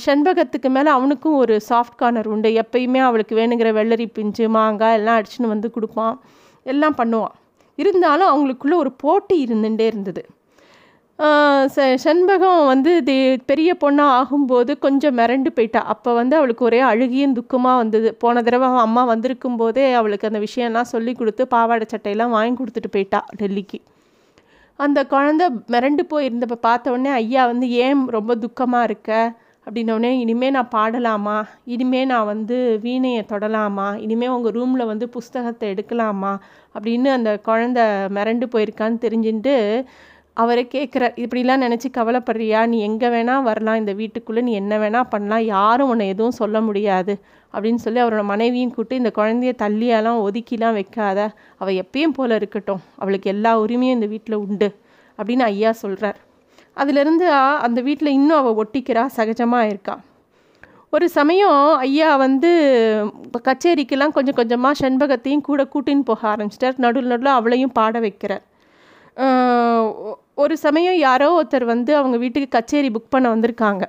செண்பகத்துக்கு 0.06 0.68
மேலே 0.76 0.90
அவனுக்கும் 0.96 1.38
ஒரு 1.42 1.54
சாஃப்ட் 1.68 1.98
கார்னர் 2.00 2.28
உண்டு. 2.34 2.48
எப்பயுமே 2.62 3.00
அவளுக்கு 3.08 3.34
வேணுங்கிற 3.40 3.70
வெள்ளரி 3.78 4.06
பிஞ்சு 4.18 4.46
மாங்காய் 4.56 4.96
எல்லாம் 4.98 5.18
அடிச்சுன்னு 5.18 5.52
வந்து 5.54 5.68
கொடுப்பான். 5.76 6.16
எல்லாம் 6.72 6.96
பண்ணுவான். 7.00 7.34
இருந்தாலும் 7.78 8.30
அவங்களுக்குள்ள 8.32 8.74
ஒரு 8.82 8.90
போட்டி 9.04 9.36
இருந்துகிட்டே 9.46 9.86
இருந்தது. 9.92 10.22
செண்பகம் 12.04 12.62
வந்து 12.70 12.92
தி 13.08 13.16
பெரிய 13.50 13.70
பொண்ணாக 13.82 14.14
ஆகும்போது 14.20 14.72
கொஞ்சம் 14.84 15.16
மிரண்டு 15.18 15.50
போயிட்டா. 15.56 15.80
அப்போ 15.92 16.10
வந்து 16.18 16.34
அவளுக்கு 16.38 16.62
ஒரே 16.68 16.80
அழுகியும் 16.90 17.36
துக்கமாக 17.38 17.80
வந்தது. 17.82 18.08
போன 18.22 18.42
தடவை 18.46 18.66
அவன் 18.68 18.84
அம்மா 18.86 19.02
வந்திருக்கும் 19.12 19.58
போதே 19.60 19.84
அவளுக்கு 20.00 20.28
அந்த 20.30 20.40
விஷயம்லாம் 20.46 20.90
சொல்லி 20.94 21.12
கொடுத்து 21.14 21.44
பாவாடை 21.54 21.86
சட்டையெல்லாம் 21.92 22.34
வாங்கி 22.36 22.56
கொடுத்துட்டு 22.60 22.90
போயிட்டா 22.96 23.20
டெல்லிக்கு. 23.40 23.78
அந்த 24.78 25.00
குழந்த 25.12 25.44
மிரண்டு 25.72 26.04
போயிருந்தப்போ 26.12 26.58
பார்த்த 26.68 26.94
உடனே 26.94 27.10
ஐயா 27.20 27.42
வந்து 27.52 27.66
ஏன் 27.84 28.00
ரொம்ப 28.16 28.34
துக்கமாக 28.44 28.88
இருக்க? 28.88 29.10
அப்படின்னோடனே 29.66 30.10
இனிமேல் 30.22 30.54
நான் 30.56 30.72
பாடலாமா? 30.76 31.36
இனிமேல் 31.74 32.10
நான் 32.12 32.30
வந்து 32.32 32.56
வீணையை 32.86 33.22
தொடலாமா? 33.32 33.86
இனிமேல் 34.06 34.34
உங்கள் 34.36 34.54
ரூமில் 34.56 34.90
வந்து 34.92 35.06
புஸ்தகத்தை 35.08 35.68
எடுக்கலாமா? 35.74 36.32
அப்படின்னு 36.74 37.10
அந்த 37.18 37.30
குழந்த 37.48 37.80
மிரண்டு 38.16 38.48
போயிருக்கான்னு 38.54 38.98
தெரிஞ்சுட்டு 39.06 39.54
அவரை 40.42 40.62
கேட்குறார் 40.74 41.14
இப்படிலாம் 41.24 41.62
நினச்சி 41.64 41.88
கவலைப்படுறியா? 41.96 42.60
நீ 42.66 42.78
எங்கே 42.80 43.08
வேணால் 43.14 43.46
வரலாம். 43.48 43.80
இந்த 43.82 43.92
வீட்டுக்குள்ளே 43.92 44.42
நீ 44.48 44.52
என்ன 44.52 44.78
வேணால் 44.78 45.10
பண்ணலாம். 45.10 45.44
யாரும் 45.56 45.90
உன்னை 45.92 46.06
எதுவும் 46.08 46.38
சொல்ல 46.40 46.60
முடியாது. 46.60 47.14
அப்படின்னு 47.54 47.82
சொல்லி 47.84 48.00
அவரோட 48.02 48.22
மனைவியும் 48.24 48.72
கூப்பிட்டு 48.74 49.00
இந்த 49.02 49.10
குழந்தைய 49.18 49.52
தள்ளியெல்லாம் 49.62 50.22
ஒதுக்கிலாம் 50.26 50.76
வைக்காத. 50.78 51.18
அவள் 51.56 51.78
எப்பயும் 51.82 52.16
போல் 52.16 52.30
இருக்கட்டும். 52.30 52.80
அவளுக்கு 52.96 53.30
எல்லா 53.34 53.52
உரிமையும் 53.60 53.96
இந்த 53.98 54.08
வீட்டில் 54.14 54.42
உண்டு. 54.44 54.68
அப்படின்னு 55.18 55.44
ஐயா 55.52 55.72
சொல்கிறார் 55.82 56.18
அதுலேருந்து 56.82 57.26
அந்த 57.66 57.80
வீட்டில் 57.88 58.16
இன்னும் 58.18 58.38
அவள் 58.40 58.58
ஒட்டிக்கிறா 58.62 59.02
சகஜமாக 59.16 59.68
இருக்கா. 59.72 59.94
ஒரு 60.94 61.06
சமயம் 61.18 61.60
ஐயா 61.84 62.08
வந்து 62.16 62.50
கச்சேரிக்கெல்லாம் 63.48 64.14
கொஞ்சம் 64.16 64.38
கொஞ்சமாக 64.40 64.74
செண்பகத்தையும் 64.82 65.46
கூட 65.50 65.62
கூட்டின்னு 65.74 66.08
போக 66.10 66.20
ஆரம்பிச்சிட்டார். 66.32 66.76
நடுவில் 66.84 67.10
நடுவில் 67.12 67.36
அவளையும் 67.38 67.74
பாட 67.78 68.00
வைக்கிறார். 68.00 68.44
ஒரு 70.42 70.54
சமயம் 70.64 70.96
யாரோ 71.06 71.26
ஒருத்தர் 71.38 71.66
வந்து 71.72 71.92
அவங்க 71.96 72.16
வீட்டுக்கு 72.22 72.48
கச்சேரி 72.54 72.88
புக் 72.94 73.12
பண்ண 73.14 73.26
வந்திருக்காங்க. 73.34 73.84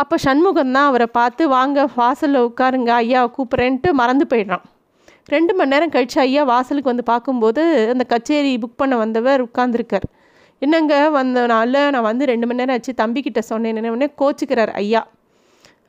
அப்போ 0.00 0.16
சண்முகம் 0.24 0.74
தான் 0.76 0.88
அவரை 0.90 1.06
பார்த்து 1.18 1.42
வாங்க 1.48 1.86
வாசலில் 2.00 2.44
உட்காருங்க 2.48 2.90
ஐயாவை 3.02 3.28
கூப்பிட்றேன்ட்டு 3.36 3.90
மறந்து 4.00 4.26
போயிடுறான். 4.32 4.64
ரெண்டு 5.34 5.52
மணி 5.54 5.72
நேரம் 5.72 5.92
கழிச்சு 5.94 6.18
ஐயா 6.26 6.42
வாசலுக்கு 6.52 6.92
வந்து 6.92 7.04
பார்க்கும்போது 7.10 7.62
அந்த 7.92 8.04
கச்சேரி 8.12 8.52
புக் 8.62 8.80
பண்ண 8.82 8.94
வந்தவர் 8.96 9.44
உட்காந்துருக்கார் 9.48 10.06
என்னங்க 10.62 10.94
வந்த 11.18 11.46
நாளில் 11.52 11.90
நான் 11.94 12.08
வந்து 12.10 12.24
ரெண்டு 12.32 12.46
மணி 12.46 12.60
நேரம் 12.60 12.76
ஆச்சு 12.76 12.92
தம்பிக்கிட்ட 13.02 13.42
சொன்னேன். 13.50 13.90
உடனே 13.94 14.08
கோச்சிக்கிறார் 14.22 14.72
ஐயா. 14.82 15.02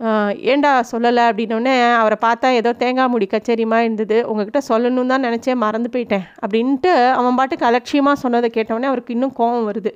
ஏண்டா 0.01 0.11
ஏன்டா 0.51 0.69
சொல்லலை 0.91 1.23
அப்படின்னோடனே 1.29 1.73
அவரை 1.97 2.15
பார்த்தா 2.23 2.47
ஏதோ 2.59 2.69
தேங்காய் 2.79 3.09
முடி 3.13 3.25
கச்சேரிமா 3.33 3.77
இருந்தது 3.85 4.17
உங்ககிட்ட 4.29 4.59
சொல்லணும்னு 4.69 5.11
தான் 5.13 5.25
நினச்சேன் 5.27 5.59
மறந்து 5.63 5.89
போயிட்டேன் 5.95 6.23
அப்படின்ட்டு 6.43 6.91
அவன் 7.17 7.37
பாட்டுக்கு 7.39 7.67
அலட்சியமாக 7.69 8.21
சொன்னதை 8.23 8.49
கேட்டவொடனே 8.55 8.89
அவருக்கு 8.91 9.15
இன்னும் 9.15 9.35
கோபம் 9.39 9.67
வருது. 9.69 9.91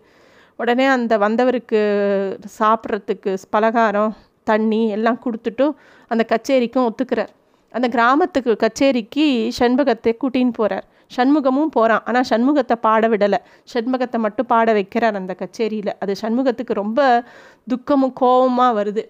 உடனே 0.59 0.85
அந்த 0.95 1.13
வந்தவருக்கு 1.25 1.81
சாப்பிட்றதுக்கு 2.59 3.33
பலகாரம் 3.55 4.13
தண்ணி 4.51 4.81
எல்லாம் 4.97 5.19
கொடுத்துட்டு 5.25 5.67
அந்த 6.11 6.23
கச்சேரிக்கும் 6.33 6.87
ஒத்துக்கிறார். 6.89 7.31
அந்த 7.73 7.87
கிராமத்துக்கு 7.95 8.51
கச்சேரிக்கு 8.65 9.25
சண்முகத்தை 9.59 10.13
கூட்டின்னு 10.21 10.55
போகிறார் 10.59 10.85
சண்முகமும் 11.17 11.73
போகிறான் 11.77 12.05
ஆனால் 12.09 12.27
சண்முகத்தை 12.29 12.75
பாட 12.85 13.07
விடலை. 13.13 13.39
சண்முகத்தை 13.73 14.17
மட்டும் 14.27 14.51
பாட 14.53 14.69
வைக்கிறார் 14.77 15.19
அந்த 15.21 15.33
கச்சேரியில். 15.41 15.93
அது 16.03 16.13
சண்முகத்துக்கு 16.21 16.81
ரொம்ப 16.83 17.01
துக்கமும் 17.73 18.15
கோபமாக 18.21 18.71
வருது. 18.79 19.03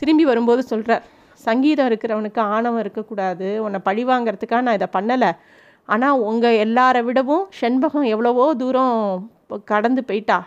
திரும்பி 0.00 0.24
வரும்போது 0.30 0.62
சொல்கிறார் 0.72 1.04
சங்கீதம் 1.46 1.88
இருக்கிறவனுக்கு 1.90 2.40
ஆணவம் 2.54 2.82
இருக்கக்கூடாது. 2.84 3.48
உன்னை 3.64 3.78
பழி 3.88 4.02
வாங்கிறதுக்காக 4.10 4.64
நான் 4.66 4.78
இதை 4.78 4.88
பண்ணலை. 4.96 5.30
ஆனால் 5.88 6.22
உங்கள் 6.28 6.60
எல்லாரை 6.64 7.00
விடவும் 7.08 7.44
செண்பகம் 7.60 8.06
எவ்வளவோ 8.12 8.46
தூரம் 8.62 8.94
கடந்து 9.72 10.02
போயிட்டா. 10.08 10.38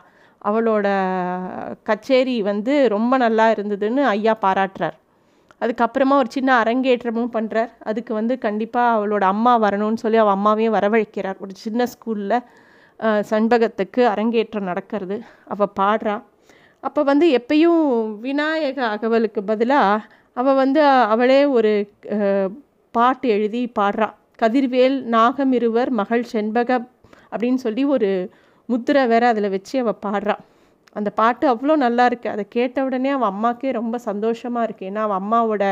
அவளோட 0.50 0.88
கச்சேரி 1.90 2.36
வந்து 2.50 2.74
ரொம்ப 2.96 3.14
நல்லா 3.24 3.46
இருந்ததுன்னு 3.56 4.02
ஐயா 4.14 4.34
பாராட்டுறார். 4.46 4.98
அதுக்கப்புறமா 5.64 6.16
ஒரு 6.22 6.30
சின்ன 6.36 6.50
அரங்கேற்றமும் 6.64 7.32
பண்ணுறார் 7.36 7.72
அதுக்கு 7.90 8.12
வந்து 8.20 8.34
கண்டிப்பாக 8.46 8.96
அவளோட 8.98 9.24
அம்மா 9.34 9.54
வரணும்னு 9.66 10.02
சொல்லி 10.04 10.20
அவள் 10.24 10.36
அம்மாவையும் 10.38 10.76
வரவழைக்கிறார். 10.78 11.38
ஒரு 11.46 11.54
சின்ன 11.64 11.88
ஸ்கூலில் 11.94 12.38
சண்பகத்துக்கு 13.32 14.02
அரங்கேற்றம் 14.14 14.70
நடக்கிறது. 14.72 15.18
அவள் 15.54 15.76
பாடுறா. 15.80 16.16
அப்போ 16.84 17.02
வந்து 17.12 17.26
எப்பயும் 17.40 17.82
விநாயக 18.26 18.80
அகவலுக்கு 18.94 19.42
பதிலாக 19.50 20.06
அவள் 20.40 20.60
வந்து 20.64 20.82
அவளே 21.14 21.42
ஒரு 21.58 21.72
பாட்டு 22.96 23.26
எழுதி 23.36 23.62
பாடுறா. 23.80 24.08
கதிர்வேல் 24.42 24.98
நாகமிருவர் 25.16 25.90
மகள் 26.00 26.24
செண்பக 26.34 26.70
அப்படின்னு 27.34 27.60
சொல்லி 27.66 27.84
ஒரு 27.96 28.10
முத்திரை 28.70 29.04
வேற 29.12 29.24
அதில் 29.34 29.54
வச்சு 29.56 29.76
அவள் 29.84 30.02
பாடுறா. 30.06 30.36
அந்த 31.00 31.10
பாட்டு 31.20 31.46
அவ்வளோ 31.54 31.74
நல்லா 31.86 32.04
இருக்குது 32.10 32.34
அதை 32.36 32.44
கேட்ட 32.56 32.78
உடனே 32.88 33.10
அவள் 33.16 33.32
அம்மாக்கே 33.34 33.72
ரொம்ப 33.80 33.96
சந்தோஷமாக 34.10 34.66
இருக்குது 34.68 34.90
ஏன்னா 34.92 35.02
அவள் 35.08 35.20
அம்மாவோட 35.22 35.64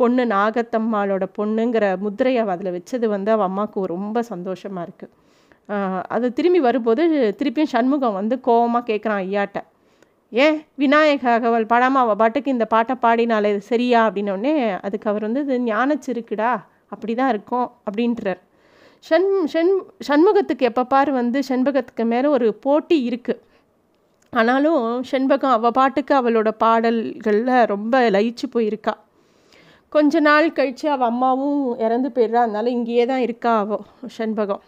பொண்ணு 0.00 0.24
நாகத்தம்மாளோட 0.34 1.24
பொண்ணுங்கிற 1.38 1.84
முத்திரையை 2.04 2.40
அவள் 2.42 2.54
அதில் 2.56 2.74
வச்சது 2.76 3.06
வந்து 3.14 3.30
அவள் 3.34 3.48
அம்மாவுக்கு 3.50 3.86
ரொம்ப 3.94 4.22
சந்தோஷமாக 4.32 4.86
இருக்குது 4.88 5.14
அது 6.16 6.26
திரும்பி 6.38 6.60
வரும்போது 6.68 7.02
திருப்பியும் 7.40 7.74
சண்முகம் 7.74 8.18
வந்து 8.20 8.34
கோவமாக 8.46 8.86
கேட்குறான் 8.90 9.22
ஐயாட்ட. 9.24 9.58
ஏன் 10.32 10.56
விநாயக 10.74 11.30
அகவல் 11.30 11.70
பாடாமல் 11.70 12.02
அவள் 12.04 12.16
பாட்டுக்கு 12.16 12.50
இந்த 12.50 12.64
பாட்டை 12.64 12.94
பாடினாலே 13.04 13.50
இது 13.50 13.60
சரியா 13.60 14.00
அப்படின்னோடனே 14.08 14.54
அதுக்கு 14.86 15.10
அவர் 15.10 15.22
வந்து 15.22 15.40
இது 15.40 15.56
ஞானச்சிருக்குடா 15.70 16.50
அப்படி 16.88 17.14
தான் 17.14 17.28
இருக்கும் 17.28 17.66
அப்படின்றார். 17.86 18.40
ஷண் 19.04 19.28
ஷண் 19.52 19.72
சண்முகத்துக்கு 20.08 20.64
எப்போ 20.70 20.84
பாரு 20.84 21.12
வந்து 21.12 21.38
செண்பகத்துக்கு 21.48 22.04
மேலே 22.04 22.26
ஒரு 22.26 22.54
போட்டி 22.54 22.96
இருக்குது 23.10 23.42
ஆனாலும் 24.32 25.02
செண்பகம் 25.10 25.56
அவள் 25.56 25.76
பாட்டுக்கு 25.80 26.14
அவளோட 26.20 26.48
பாடல்களில் 26.64 27.52
ரொம்ப 27.66 28.10
லயிச்சு 28.10 28.46
போயிருக்கா. 28.54 28.94
கொஞ்ச 29.92 30.20
நாள் 30.20 30.52
கழித்து 30.52 30.90
அவள் 30.90 31.08
அம்மாவும் 31.08 31.60
இறந்து 31.78 32.08
போயிடுறா 32.08 32.40
அதனால 32.46 32.70
இங்கேயே 32.70 33.06
தான் 33.06 33.20
இருக்கா 33.20 33.52
அவள் 33.58 33.84
செண்பகம் 34.18 34.62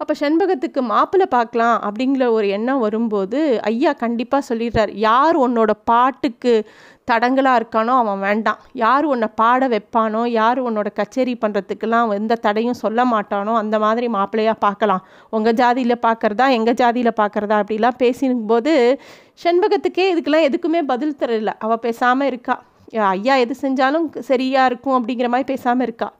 அப்போ 0.00 0.14
செண்பகத்துக்கு 0.20 0.80
மாப்பிள்ளை 0.90 1.26
பார்க்கலாம் 1.34 1.78
அப்படிங்கிற 1.86 2.24
ஒரு 2.36 2.46
எண்ணம் 2.56 2.82
வரும்போது 2.84 3.38
ஐயா 3.70 3.90
கண்டிப்பாக 4.02 4.46
சொல்லிடுறார். 4.48 4.92
யார் 5.08 5.36
உன்னோட 5.46 5.72
பாட்டுக்கு 5.90 6.52
தடங்களாக 7.10 7.58
இருக்கானோ 7.60 7.94
அவன் 8.02 8.22
வேண்டாம். 8.26 8.60
யார் 8.82 9.04
உன்னை 9.12 9.28
பாட 9.40 9.68
வைப்பானோ 9.72 10.22
யார் 10.38 10.58
உன்னோட 10.68 10.88
கச்சேரி 11.00 11.34
பண்ணுறதுக்கெல்லாம் 11.42 12.14
எந்த 12.18 12.38
தடையும் 12.46 12.80
சொல்ல 12.82 13.04
மாட்டானோ 13.12 13.54
அந்த 13.62 13.78
மாதிரி 13.84 14.08
மாப்பிள்ளையாக 14.16 14.62
பார்க்கலாம். 14.66 15.02
உங்கள் 15.38 15.58
ஜாதியில் 15.60 16.02
பார்க்குறதா 16.06 16.46
எங்கள் 16.58 16.78
ஜாதியில் 16.82 17.18
பார்க்குறதா 17.20 17.58
அப்படிலாம் 17.64 18.00
பேசினும்போது 18.04 18.74
செண்பகத்துக்கே 19.44 20.06
இதுக்கெல்லாம் 20.12 20.48
எதுக்குமே 20.50 20.82
பதில் 20.92 21.18
தரல. 21.22 21.54
அவள் 21.66 21.84
பேசாமல் 21.86 22.30
இருக்கா. 22.32 22.56
ஐயா 23.12 23.34
எது 23.44 23.56
செஞ்சாலும் 23.64 24.08
சரியாக 24.30 24.70
இருக்கும் 24.72 24.96
அப்படிங்கிற 24.98 25.28
மாதிரி 25.34 25.50
பேசாமல் 25.52 25.86
இருக்கா. 25.88 26.10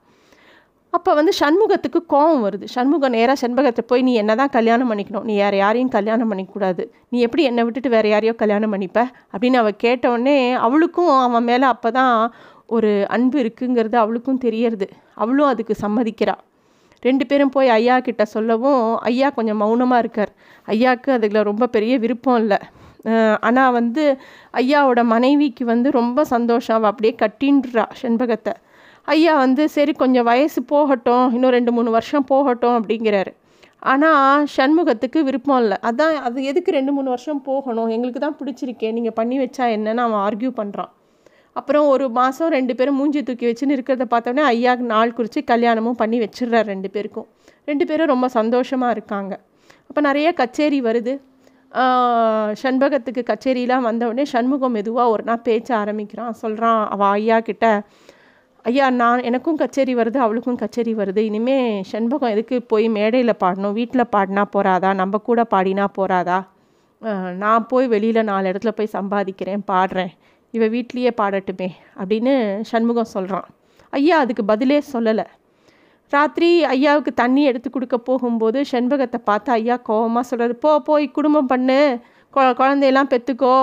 அப்போ 0.96 1.10
வந்து 1.18 1.32
சண்முகத்துக்கு 1.40 2.00
கோபம் 2.12 2.44
வருது. 2.46 2.66
சண்முகம் 2.74 3.14
நேராக 3.16 3.36
செண்பகத்தை 3.42 3.82
போய் 3.90 4.02
நீ 4.06 4.12
என்ன 4.22 4.32
தான் 4.40 4.52
கல்யாணம் 4.56 4.90
பண்ணிக்கணும். 4.90 5.26
நீ 5.28 5.34
வேறு 5.42 5.56
யாரையும் 5.62 5.92
கல்யாணம் 5.96 6.30
பண்ணிக்கூடாது. 6.32 6.82
நீ 7.12 7.18
எப்படி 7.26 7.42
என்னை 7.50 7.62
விட்டுட்டு 7.66 7.90
வேறு 7.96 8.08
யாரையோ 8.12 8.32
கல்யாணம் 8.42 8.72
பண்ணிப்ப? 8.74 9.00
அப்படின்னு 9.32 9.60
அவள் 9.62 9.76
கேட்டவுடனே 9.84 10.36
அவளுக்கும் 10.66 11.12
அவன் 11.26 11.46
மேலே 11.50 11.66
அப்போ 11.74 11.90
தான் 11.98 12.14
ஒரு 12.76 12.90
அன்பு 13.16 13.36
இருக்குங்கிறது 13.42 13.96
அவளுக்கும் 14.02 14.42
தெரியறது. 14.46 14.88
அவளும் 15.22 15.50
அதுக்கு 15.52 15.76
சம்மதிக்கிறாள் 15.84 16.42
ரெண்டு 17.02 17.24
பேரும் 17.28 17.52
போய் 17.54 17.70
ஐயா 17.76 17.94
கிட்ட 18.06 18.22
சொல்லவும் 18.34 18.82
ஐயா 19.10 19.28
கொஞ்சம் 19.36 19.60
மௌனமாக 19.62 20.02
இருக்கார். 20.02 20.32
ஐயாவுக்கு 20.68 21.10
அதில் 21.16 21.46
ரொம்ப 21.50 21.68
பெரிய 21.76 21.94
விருப்பம் 22.04 22.40
இல்லை. 22.42 22.58
ஆனால் 23.48 23.74
வந்து 23.78 24.02
ஐயாவோட 24.60 25.00
மனைவிக்கு 25.14 25.64
வந்து 25.72 25.90
ரொம்ப 26.00 26.24
சந்தோஷம். 26.34 26.76
அவள் 26.78 26.90
அப்படியே 26.92 27.14
கட்டின்றா 27.22 27.84
செண்பகத்தை. 28.02 28.54
ஐயா 29.08 29.32
வந்து 29.44 29.62
சரி 29.76 29.92
கொஞ்சம் 30.02 30.26
வயசு 30.30 30.60
போகட்டும் 30.72 31.26
இன்னும் 31.36 31.54
ரெண்டு 31.56 31.72
மூணு 31.76 31.90
வருஷம் 31.96 32.26
போகட்டும் 32.32 32.76
அப்படிங்கிறாரு. 32.78 33.32
ஆனால் 33.92 34.46
சண்முகத்துக்கு 34.54 35.20
விருப்பம் 35.28 35.60
இல்லை. 35.62 35.76
அதான் 35.88 36.16
அது 36.28 36.38
எதுக்கு 36.50 36.70
ரெண்டு 36.78 36.92
மூணு 36.96 37.08
வருஷம் 37.14 37.42
போகணும்? 37.50 37.90
எங்களுக்கு 37.96 38.20
தான் 38.24 38.38
பிடிச்சிருக்கே. 38.40 38.90
நீங்கள் 38.96 39.16
பண்ணி 39.20 39.36
வச்சா 39.42 39.66
என்னன்னு 39.76 40.04
அவன் 40.06 40.22
ஆர்கியூ 40.26 40.50
பண்ணுறான் 40.60 40.90
அப்புறம் 41.58 41.86
ஒரு 41.92 42.04
மாதம் 42.18 42.52
ரெண்டு 42.56 42.72
பேரும் 42.78 42.98
மூஞ்சி 43.00 43.20
தூக்கி 43.28 43.46
வச்சுன்னு 43.48 43.76
இருக்கிறத 43.76 44.04
பார்த்தோன்னே 44.12 44.42
ஐயாவுக்கு 44.50 44.84
நாள் 44.92 45.16
குறித்து 45.16 45.40
கல்யாணமும் 45.52 45.98
பண்ணி 46.02 46.18
வச்சிடுறாரு 46.24 46.68
ரெண்டு 46.72 46.88
பேருக்கும். 46.94 47.26
ரெண்டு 47.70 47.84
பேரும் 47.88 48.10
ரொம்ப 48.12 48.26
சந்தோஷமாக 48.36 48.94
இருக்காங்க. 48.96 49.32
அப்போ 49.88 50.00
நிறைய 50.08 50.28
கச்சேரி 50.40 50.78
வருது. 50.88 51.14
சண்பகத்துக்கு 52.62 53.22
கச்சேரிலாம் 53.30 53.84
வந்தவுடனே 53.88 54.24
சண்முகம் 54.34 54.74
மெதுவாக 54.76 55.12
ஒரு 55.14 55.24
நாள் 55.28 55.44
பேச்ச 55.48 55.68
ஆரம்பிக்கிறான். 55.82 56.32
சொல்கிறான் 56.42 56.80
அவள் 56.94 57.12
ஐயா 57.18 57.38
கிட்ட 57.48 57.66
ஐயா 58.64 58.86
நான் 59.00 59.20
எனக்கும் 59.28 59.58
கச்சேரி 59.60 59.92
வருது 59.98 60.18
அவளுக்கும் 60.24 60.58
கச்சேரி 60.62 60.92
வருது. 60.94 61.20
இனிமே 61.28 61.56
செண்பகம் 61.90 62.32
எதுக்கு 62.34 62.56
போய் 62.72 62.86
மேடையில் 62.96 63.40
பாடணும்? 63.42 63.76
வீட்டில் 63.78 64.10
பாடினா 64.14 64.42
போகிறாதா 64.54 64.90
நம்ம 65.00 65.18
கூட 65.28 65.40
பாடினா 65.54 65.86
போகிறாதா 65.98 66.38
நான் 67.42 67.68
போய் 67.70 67.86
வெளியில் 67.92 68.28
நாலு 68.30 68.50
இடத்துல 68.50 68.72
போய் 68.78 68.94
சம்பாதிக்கிறேன் 68.96 69.62
பாடுறேன். 69.70 70.12
இவ 70.54 70.66
வீட்லேயே 70.74 71.12
பாடட்டுமே 71.20 71.68
அப்படின்னு 72.00 72.34
சண்முகம் 72.70 73.12
சொல்கிறான் 73.14 73.48
ஐயா 73.92 74.16
அதுக்கு 74.24 74.44
பதிலே 74.50 74.78
சொல்லலை. 74.92 75.26
ராத்திரி 76.12 76.50
ஐயாவுக்கு 76.74 77.12
தண்ணி 77.22 77.42
எடுத்து 77.50 77.68
கொடுக்க 77.70 77.96
போகும்போது 78.08 78.58
செண்பகத்தை 78.72 79.18
பார்த்து 79.28 79.50
ஐயா 79.52 79.76
கோவமாக 79.88 80.24
சொல்கிறது 80.30 80.54
போ 80.64 80.70
போய் 80.88 81.06
குடும்பம் 81.16 81.50
பண்ணு. 81.52 81.80
கொ 82.34 82.40
குழந்தையெல்லாம் 82.60 83.10
பெற்றுக்கோ 83.12 83.54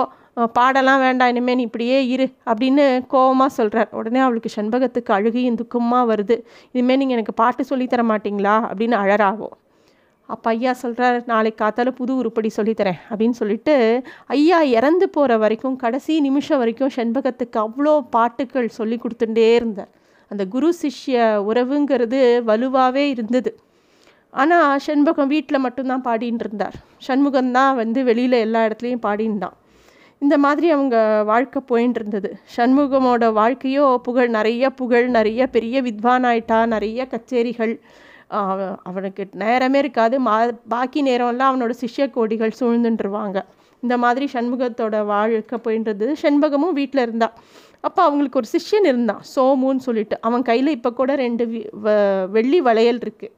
பாடலாம் 0.46 1.00
வேண்டாம் 1.00 1.28
இனிமேல் 1.28 1.56
நீ 1.56 1.62
இப்படியே 1.62 2.08
இரு 2.08 2.26
அப்படின்னு 2.46 2.84
கோவமாக 3.12 3.46
சொல்கிறார் 3.46 3.88
உடனே 3.90 4.18
அவளுக்கு 4.18 4.50
செண்பகத்துக்கு 4.56 5.12
அழுகையும் 5.12 5.58
துக்கமாக 5.60 6.04
வருது. 6.12 6.36
இனிமேல் 6.72 6.98
நீங்கள் 6.98 7.16
எனக்கு 7.16 7.34
பாட்டு 7.34 7.64
சொல்லித்தர 7.70 8.04
மாட்டிங்களா 8.12 8.54
அப்படின்னு 8.68 8.96
அழறாகும் 9.04 9.56
அப்போ 10.26 10.50
ஐயா 10.50 10.72
சொல்கிறார் 10.72 11.22
நாளைக்கு 11.26 11.58
காத்தால 11.64 11.90
புது 11.90 12.16
உருப்படி 12.16 12.50
சொல்லித்தரேன் 12.56 12.98
அப்படின்னு 13.10 13.30
சொல்லிட்டு 13.30 14.02
ஐயா 14.26 14.62
இறந்து 14.62 15.08
போகிற 15.08 15.38
வரைக்கும் 15.38 15.76
கடைசி 15.76 16.20
நிமிஷம் 16.20 16.58
வரைக்கும் 16.58 16.90
செண்பகத்துக்கு 16.96 17.58
அவ்வளோ 17.64 18.00
பாட்டுகள் 18.10 18.68
சொல்லி 18.68 19.00
கொடுத்துட்டே 19.02 19.54
இருந்தார். 19.54 19.88
அந்த 20.28 20.44
குரு 20.46 20.72
சிஷ்ய 20.82 21.16
உறவுங்கிறது 21.50 22.20
வலுவாகவே 22.44 23.04
இருந்தது. 23.08 23.58
ஆனால் 24.30 24.80
செண்பகம் 24.86 25.26
வீட்டில் 25.26 25.58
மட்டும்தான் 25.58 26.04
பாடின்னு 26.04 26.44
இருந்தார். 26.44 26.76
சண்முகம் 26.96 27.50
தான் 27.50 27.76
வந்து 27.76 28.04
வெளியில் 28.04 28.32
எல்லா 28.32 28.66
இடத்துலையும் 28.66 29.04
பாடின்தான் 29.06 29.56
இந்த 30.22 30.36
மாதிரி 30.44 30.68
அவங்க 30.74 30.96
வாழ்க்கை 31.28 31.60
போயின்னு 31.68 31.98
இருந்தது 32.00 32.30
சண்முகமோட 32.56 33.24
வாழ்க்கையோ 33.38 33.84
புகழ் 34.06 34.30
நிறைய 34.36 34.70
புகழ் 34.80 35.06
நிறைய 35.16 35.40
பெரிய 35.54 35.82
வித்வான் 35.88 36.26
ஆயிட்டா 36.30 36.58
நிறைய 36.74 37.06
கச்சேரிகள். 37.12 37.74
அவனுக்கு 38.88 39.22
நேரமே 39.42 39.78
இருக்காது. 39.82 40.16
மா 40.26 40.34
பாக்கி 40.74 41.00
நேரம்லாம் 41.08 41.50
அவனோட 41.50 41.74
சிஷ்ய 41.82 42.06
கோடிகள் 42.16 42.58
சூழ்ந்துட்டுருவாங்க 42.60 43.38
இந்த 43.82 43.96
மாதிரி 44.04 44.26
சண்முகத்தோட 44.34 44.96
வாழ்க்கை 45.12 45.58
போயின்றது. 45.66 46.06
செண்பகமும் 46.22 46.76
வீட்டில் 46.78 47.04
இருந்தா. 47.06 47.28
அப்போ 47.86 48.00
அவங்களுக்கு 48.06 48.40
ஒரு 48.40 48.48
சிஷ்யன் 48.54 48.88
இருந்தான். 48.90 49.22
சோமுன்னு 49.34 49.84
சொல்லிட்டு. 49.88 50.16
அவன் 50.28 50.46
கையில் 50.50 50.76
இப்போ 50.76 50.90
கூட 51.00 51.14
ரெண்டு 51.24 51.44
வெள்ளி 52.36 52.60
வளையல் 52.68 53.02
இருக்குது 53.04 53.34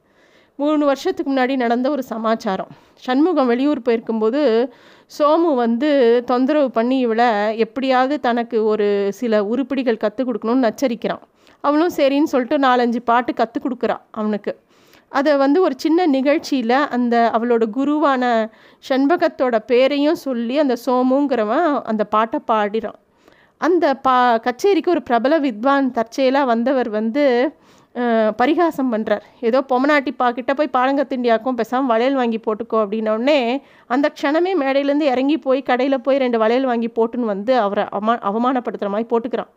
மூணு 0.55 0.85
வருஷத்துக்கு 0.85 1.33
முன்னாடி 1.33 1.55
நடந்த 1.55 1.89
ஒரு 1.89 2.03
சமாச்சாரம். 2.03 2.67
சண்முகம் 2.93 3.47
வெளியூர் 3.47 3.79
போயிருக்கும்போது 3.79 4.69
சோமு 5.19 5.55
வந்து 5.55 6.23
தொந்தரவு 6.25 6.71
பண்ணி 6.71 6.97
இவளை 6.97 7.57
எப்படியாவது 7.57 8.19
தனக்கு 8.19 8.65
ஒரு 8.65 9.07
சில 9.13 9.43
உருப்படிகள் 9.43 9.97
கற்றுக் 9.97 10.27
கொடுக்கணும்னு 10.27 10.65
நச்சரிக்கிறான். 10.67 11.23
அவளும் 11.61 11.93
சரின்னு 11.97 12.31
சொல்லிட்டு 12.33 12.67
நாலஞ்சு 12.67 12.99
பாட்டு 13.03 13.33
கற்றுக் 13.33 13.65
கொடுக்குறான் 13.65 14.01
அவனுக்கு. 14.11 14.59
அதை 15.09 15.37
வந்து 15.37 15.61
ஒரு 15.61 15.73
சின்ன 15.77 16.05
நிகழ்ச்சியில் 16.05 16.69
அந்த 16.69 17.31
அவளோட 17.33 17.63
குருவான 17.77 18.49
செண்பகத்தோட 18.89 19.59
பேரையும் 19.65 20.15
சொல்லி 20.15 20.59
அந்த 20.59 20.75
சோமுங்கிறவன் 20.85 21.81
அந்த 21.81 22.03
பாட்டை 22.03 22.39
பாடிறான். 22.51 22.99
அந்த 23.57 23.93
பா 23.93 24.37
கச்சேரிக்கு 24.37 24.87
ஒரு 24.87 25.01
பிரபல 25.03 25.39
வித்வான் 25.39 25.91
தற்செயலாக 25.91 26.45
வந்தவர் 26.45 26.89
வந்து 26.89 27.25
பரிகாசம் 28.39 28.91
பண்ணுறார் 28.93 29.23
ஏதோ 29.47 29.59
பொம்மநாட்டிப்பா 29.69 30.27
கிட்ட 30.37 30.51
போய் 30.57 30.75
பாலங்கத்திண்டியாக்கும் 30.75 31.57
பேசாமல் 31.59 31.89
வளையல் 31.91 32.19
வாங்கி 32.19 32.39
போட்டுக்கோ 32.45 32.77
அப்படின்னோடனே 32.83 33.39
அந்த 33.89 34.07
க்ஷணமே 34.15 34.51
மேடையிலேருந்து 34.61 35.07
இறங்கி 35.13 35.37
போய் 35.37 35.61
கடையில் 35.69 36.03
போய் 36.05 36.21
ரெண்டு 36.23 36.37
வளையல் 36.43 36.69
வாங்கி 36.71 36.89
போட்டுன்னு 36.97 37.31
வந்து 37.33 37.53
அவரை 37.65 37.83
அவமா 37.97 38.13
அவமானப்படுத்துகிற 38.29 38.91
மாதிரி 38.93 39.09
போட்டுக்கிறான். 39.11 39.51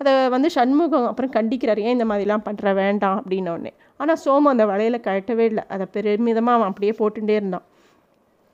அதை 0.00 0.12
வந்து 0.34 0.48
சண்முகம் 0.56 1.08
அப்புறம் 1.08 1.32
கண்டிக்கிறார் 1.36 1.80
ஏன் 1.86 1.94
இந்த 1.96 2.06
மாதிரிலாம் 2.10 2.46
பண்ணுற 2.46 2.68
வேண்டாம் 2.80 3.18
அப்படின்னோடனே 3.20 3.72
ஆனால் 4.00 4.20
சோமு 4.24 4.48
அந்த 4.52 4.64
வளையலை 4.70 5.00
கழட்டவே 5.08 5.44
இல்லை. 5.50 5.64
அதை 5.74 5.84
பெருமிதமாக 5.96 6.56
அவன் 6.58 6.70
அப்படியே 6.70 6.94
போட்டுகிட்டே 7.00 7.36
இருந்தான். 7.40 7.66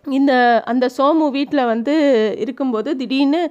இந்த 0.06 0.32
அந்த 0.72 0.86
சோமு 0.96 1.26
வீட்டில் 1.36 1.70
வந்து 1.72 1.94
இருக்கும்போது 2.44 2.90
திடீர்னு 3.02 3.42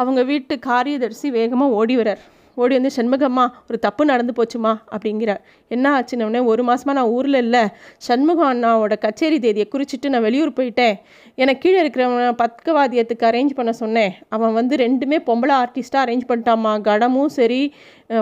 அவங்க 0.00 0.20
வீட்டு 0.30 0.54
காரியதரிசி 0.70 1.28
வேகமாக 1.38 1.76
ஓடி 1.80 1.96
வரார் 2.00 2.22
ஓடி 2.60 2.74
வந்து 2.78 2.92
சண்முகம்மா 2.96 3.44
ஒரு 3.68 3.78
தப்பு 3.86 4.02
நடந்து 4.10 4.32
போச்சுமா? 4.38 4.72
அப்படிங்கிறார். 4.94 5.40
என்ன 5.74 5.86
ஆச்சுன்னு 5.96 6.42
ஒரு 6.52 6.62
மாதமாக 6.68 6.96
நான் 6.98 7.12
ஊரில் 7.16 7.40
இல்லை. 7.44 7.62
சண்முகம் 8.08 8.50
அண்ணாவோட 8.52 8.96
கச்சேரி 9.04 9.38
தேதியை 9.44 9.66
குறிச்சிட்டு 9.74 10.12
நான் 10.14 10.26
வெளியூர் 10.28 10.52
போயிட்டேன். 10.58 10.96
எனக்கு 11.42 11.62
கீழே 11.64 11.78
இருக்கிறவன் 11.82 12.38
பத்கவாதியத்துக்கு 12.42 13.28
அரேஞ்ச் 13.30 13.56
பண்ண 13.58 13.72
சொன்னேன். 13.82 14.12
அவன் 14.36 14.54
வந்து 14.58 14.76
ரெண்டுமே 14.84 15.20
பொம்பளை 15.30 15.54
ஆர்டிஸ்ட்டாக 15.62 16.04
அரேஞ்ச் 16.04 16.28
பண்ணிட்டாம்மா. 16.30 16.74
கடமும் 16.90 17.32
சரி 17.38 17.62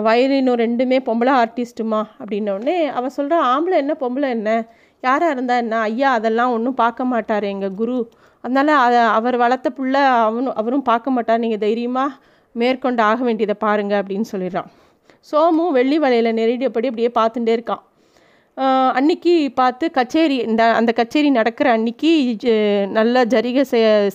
வயலினும் 0.08 0.60
ரெண்டுமே 0.64 0.98
பொம்பளை 1.08 1.32
ஆர்டிஸ்ட்டுமா 1.42 2.00
அப்படின்னோடனே 2.20 2.76
அவன் 2.98 3.16
சொல்கிறான் 3.18 3.46
ஆம்பளை 3.52 3.76
என்ன 3.84 3.96
பொம்பளை 4.02 4.28
என்ன? 4.38 4.50
யாராக 5.06 5.34
இருந்தா 5.34 5.54
என்ன? 5.62 5.76
ஐயா 5.90 6.10
அதெல்லாம் 6.18 6.52
ஒன்றும் 6.56 6.80
பார்க்க 6.82 7.04
மாட்டார் 7.12 7.44
எங்கள் 7.52 7.78
குரு. 7.80 8.00
அதனால் 8.44 8.70
அதை 8.84 9.00
அவர் 9.18 9.36
வளர்த்த 9.42 9.68
புள்ள 9.78 9.94
அவனும் 10.26 10.54
அவரும் 10.60 10.84
பார்க்க 10.90 11.16
மாட்டார். 11.16 11.42
நீங்கள் 11.44 11.64
தைரியமாக 11.64 12.30
மேற்கொண்டு 12.52 13.02
ஆக 13.02 13.24
வேண்டியதை 13.24 13.54
பாருங்கள் 13.58 14.02
அப்படின்னு 14.02 14.24
சொல்லிடுறான். 14.32 14.70
சோமு 15.32 15.70
வெள்ளி 15.70 15.98
வலையில் 15.98 16.34
நெருடியபடி 16.34 16.86
அப்படியே 16.86 17.10
பார்த்துட்டே 17.14 17.58
இருக்கான். 17.58 17.82
அன்னைக்கு 18.92 19.52
பார்த்து 19.54 19.90
கச்சேரி 19.90 20.36
இந்த 20.36 20.64
அந்த 20.64 20.92
கச்சேரி 20.92 21.30
நடக்கிற 21.30 21.70
அன்னைக்கு 21.70 22.36
ஜ- 22.44 22.88
நல்ல 22.88 23.24
ஜரிக 23.24 23.64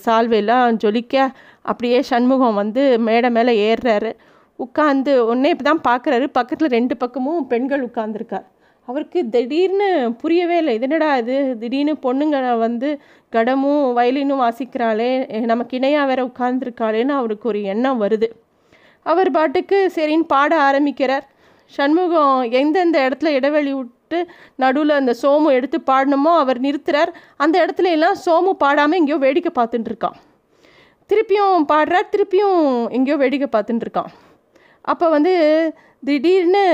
சால்வையெல்லாம் 0.04 0.78
ஜொலிக்க 0.84 1.28
அப்படியே 1.62 2.02
சண்முகம் 2.02 2.54
வந்து 2.54 2.98
மேடை 2.98 3.30
மேலே 3.30 3.74
ஏறுறாரு. 3.74 4.12
உட்காந்து 4.58 5.16
உடனே 5.18 5.48
இப்போ 5.48 5.64
தான் 5.70 5.84
பார்க்குறாரு. 5.88 6.26
பக்கத்தில் 6.26 6.68
ரெண்டு 6.68 6.96
பக்கமும் 6.96 7.46
பெண்கள் 7.46 7.86
உட்காந்துருக்கார் 7.86 8.44
அவருக்கு 8.88 9.20
திடீர்னு 9.34 9.88
புரியவே 10.20 10.56
இல்லை. 10.60 10.74
இது 10.76 10.86
என்னடா 10.88 11.08
இது? 11.22 11.36
திடீர்னு 11.62 11.94
பொண்ணுங்க 12.04 12.36
வந்து 12.66 12.88
கடமும் 13.34 13.82
வயலினும் 13.98 14.42
வாசிக்கிறாளே 14.44 15.08
நமக்கு 15.50 15.74
இணையாக 15.78 16.08
வேற 16.10 16.20
உட்கார்ந்துருக்காளேன்னு 16.28 17.14
அவருக்கு 17.20 17.46
ஒரு 17.52 17.60
எண்ணம் 17.72 18.00
வருது. 18.04 18.28
அவர் 19.10 19.30
பாட்டுக்கு 19.36 19.78
சரின்னு 19.96 20.26
பாட 20.34 20.52
ஆரம்பிக்கிறார். 20.68 21.26
சண்முகம் 21.76 22.38
எந்தெந்த 22.60 22.98
இடத்துல 23.08 23.32
இடைவெளி 23.38 23.72
விட்டு 23.78 24.18
நடுவில் 24.62 24.98
அந்த 25.00 25.12
சோமு 25.22 25.48
எடுத்து 25.58 25.78
பாடணுமோ 25.90 26.32
அவர் 26.42 26.60
நிறுத்துறார். 26.66 27.12
அந்த 27.44 27.56
இடத்துல 27.64 27.90
எல்லாம் 27.96 28.16
சோமு 28.26 28.54
பாடாமல் 28.64 29.00
எங்கேயோ 29.00 29.18
வேடிக்கை 29.26 29.52
பார்த்துட்டு 29.58 29.90
இருக்கான். 29.92 30.16
திருப்பியும் 31.10 31.68
பாடுறார் 31.72 32.10
திருப்பியும் 32.14 32.62
எங்கேயோ 32.96 33.18
வேடிக்கை 33.24 33.50
பார்த்துட்டு 33.56 33.86
இருக்கான். 33.86 34.10
அப்போ 34.92 35.06
வந்து 35.16 35.34
திடீர்னு 36.02 36.64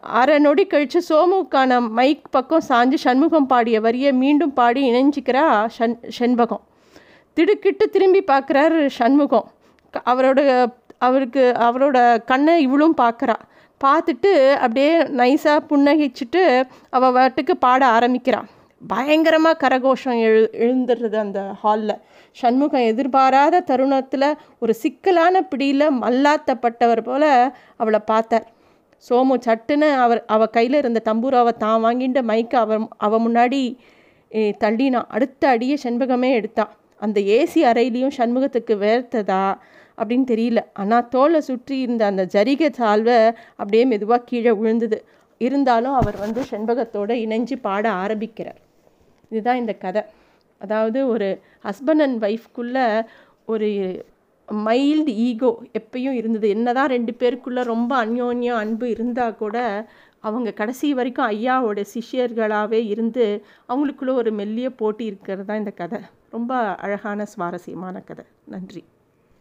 அரை 0.00 0.38
நொடி 0.38 0.64
கழித்து 0.66 1.00
சோமுக்கான 1.08 1.78
மைக் 1.88 2.30
பக்கம் 2.30 2.62
சாஞ்சு 2.68 2.94
சண்முகம் 2.94 3.46
பாடிய 3.46 3.80
வரியை 3.80 4.12
மீண்டும் 4.12 4.52
பாடி 4.52 4.82
இணைஞ்சிக்கிறா 4.90 5.44
ஷண் 5.78 5.96
செண்பகம் 6.18 6.64
திடுக்கிட்டு 7.36 7.84
திரும்பி 7.90 8.20
பார்க்குறார் 8.22 8.76
சண்முகம். 8.98 9.48
அவரோட 10.10 10.40
அவருக்கு 10.98 11.44
அவரோட 11.68 11.98
கண்ணை 12.24 12.54
இவளும் 12.62 12.96
பார்க்குறா. 13.02 13.36
பார்த்துட்டு 13.84 14.32
அப்படியே 14.64 14.92
நைஸாக 15.20 15.66
புன்னகிச்சிட்டு 15.70 16.42
அவள் 16.90 17.14
வாட்டுக்கு 17.16 17.54
பாட 17.58 17.82
ஆரம்பிக்கிறான் 17.86 18.48
பயங்கரமாக 18.82 19.58
கரகோஷம் 19.62 20.18
எழு 20.26 20.42
எழுந்துடுறது 20.64 21.16
அந்த 21.22 21.40
ஹாலில் 21.60 21.94
சண்முகம் 22.36 22.88
எதிர்பாராத 22.90 23.62
தருணத்தில் 23.70 24.28
ஒரு 24.62 24.72
சிக்கலான 24.82 25.42
பிடியில் 25.50 25.86
மல்லாத்தப்பட்டவர் 26.02 27.02
போல் 27.08 27.30
அவளை 27.82 28.00
பார்த்தார். 28.10 28.46
சோமு 29.04 29.36
சட்டுன்னு 29.46 29.88
அவர் 30.04 30.20
அவள் 30.34 30.52
கையில் 30.56 30.78
இருந்த 30.80 31.00
தம்பூராவை 31.08 31.52
தான் 31.64 31.82
வாங்கிட்டு 31.86 32.20
மைக்கை 32.30 32.58
அவ 32.64 32.78
அவள் 33.06 33.24
முன்னாடி 33.26 33.60
தள்ளினான் 34.62 35.10
அடுத்த 35.16 35.48
அடியை 35.54 35.76
செண்பகமே 35.84 36.30
எடுத்தான் 36.38 36.72
அந்த 37.04 37.18
ஏசி 37.38 37.60
அறையிலையும் 37.70 38.16
சண்முகத்துக்கு 38.18 38.74
வேர்த்ததா 38.84 39.42
அப்படின்னு 39.98 40.26
தெரியல. 40.32 40.60
ஆனால் 40.82 41.08
தோலை 41.14 41.40
சுற்றி 41.48 41.76
இருந்த 41.84 42.02
அந்த 42.10 42.22
ஜரிகை 42.34 42.70
சால்வை 42.80 43.18
அப்படியே 43.60 43.84
மெதுவாக 43.92 44.26
கீழே 44.30 44.52
விழுந்தது. 44.60 44.98
இருந்தாலும் 45.40 45.96
அவர் 46.00 46.16
வந்து 46.24 46.42
செண்பகத்தோடு 46.52 47.14
இணைஞ்சு 47.24 47.56
பாட 47.66 47.84
ஆரம்பிக்கிறார். 48.04 48.60
இதுதான் 49.28 49.56
இந்த 49.56 49.72
கதை. 49.72 50.02
அதாவது 50.58 51.08
ஒரு 51.08 51.40
ஹஸ்பண்ட் 51.62 52.02
அண்ட் 52.06 52.24
ஒய்ஃப்குள்ளே 52.24 53.06
ஒரு 53.46 53.68
மைல்டு 54.48 55.12
ஈகோ 55.28 55.58
எப்பயும் 55.78 56.18
இருந்தது. 56.20 56.48
என்னதான் 56.48 56.88
ரெண்டு 56.88 57.12
பேருக்குள்ளே 57.18 57.62
ரொம்ப 57.64 58.06
அந்யோன்யம் 58.06 58.60
அன்பு 58.62 58.90
இருந்தால் 58.90 59.36
கூட 59.36 59.56
அவங்க 60.20 60.50
கடைசி 60.50 60.94
வரைக்கும் 60.94 61.30
ஐயாவோட 61.30 61.84
சிஷ்யர்களாகவே 61.94 62.80
இருந்து 62.86 63.44
அவங்களுக்குள்ள 63.68 64.12
ஒரு 64.12 64.32
மெல்லிய 64.32 64.70
போட்டி 64.70 65.04
இருக்கிறது 65.04 65.44
தான் 65.44 65.58
இந்த 65.58 65.70
கதை. 65.70 66.00
ரொம்ப 66.30 66.54
அழகான 66.74 67.24
சுவாரஸ்யமான 67.24 68.00
கதை. 68.00 68.24
நன்றி. 68.44 68.84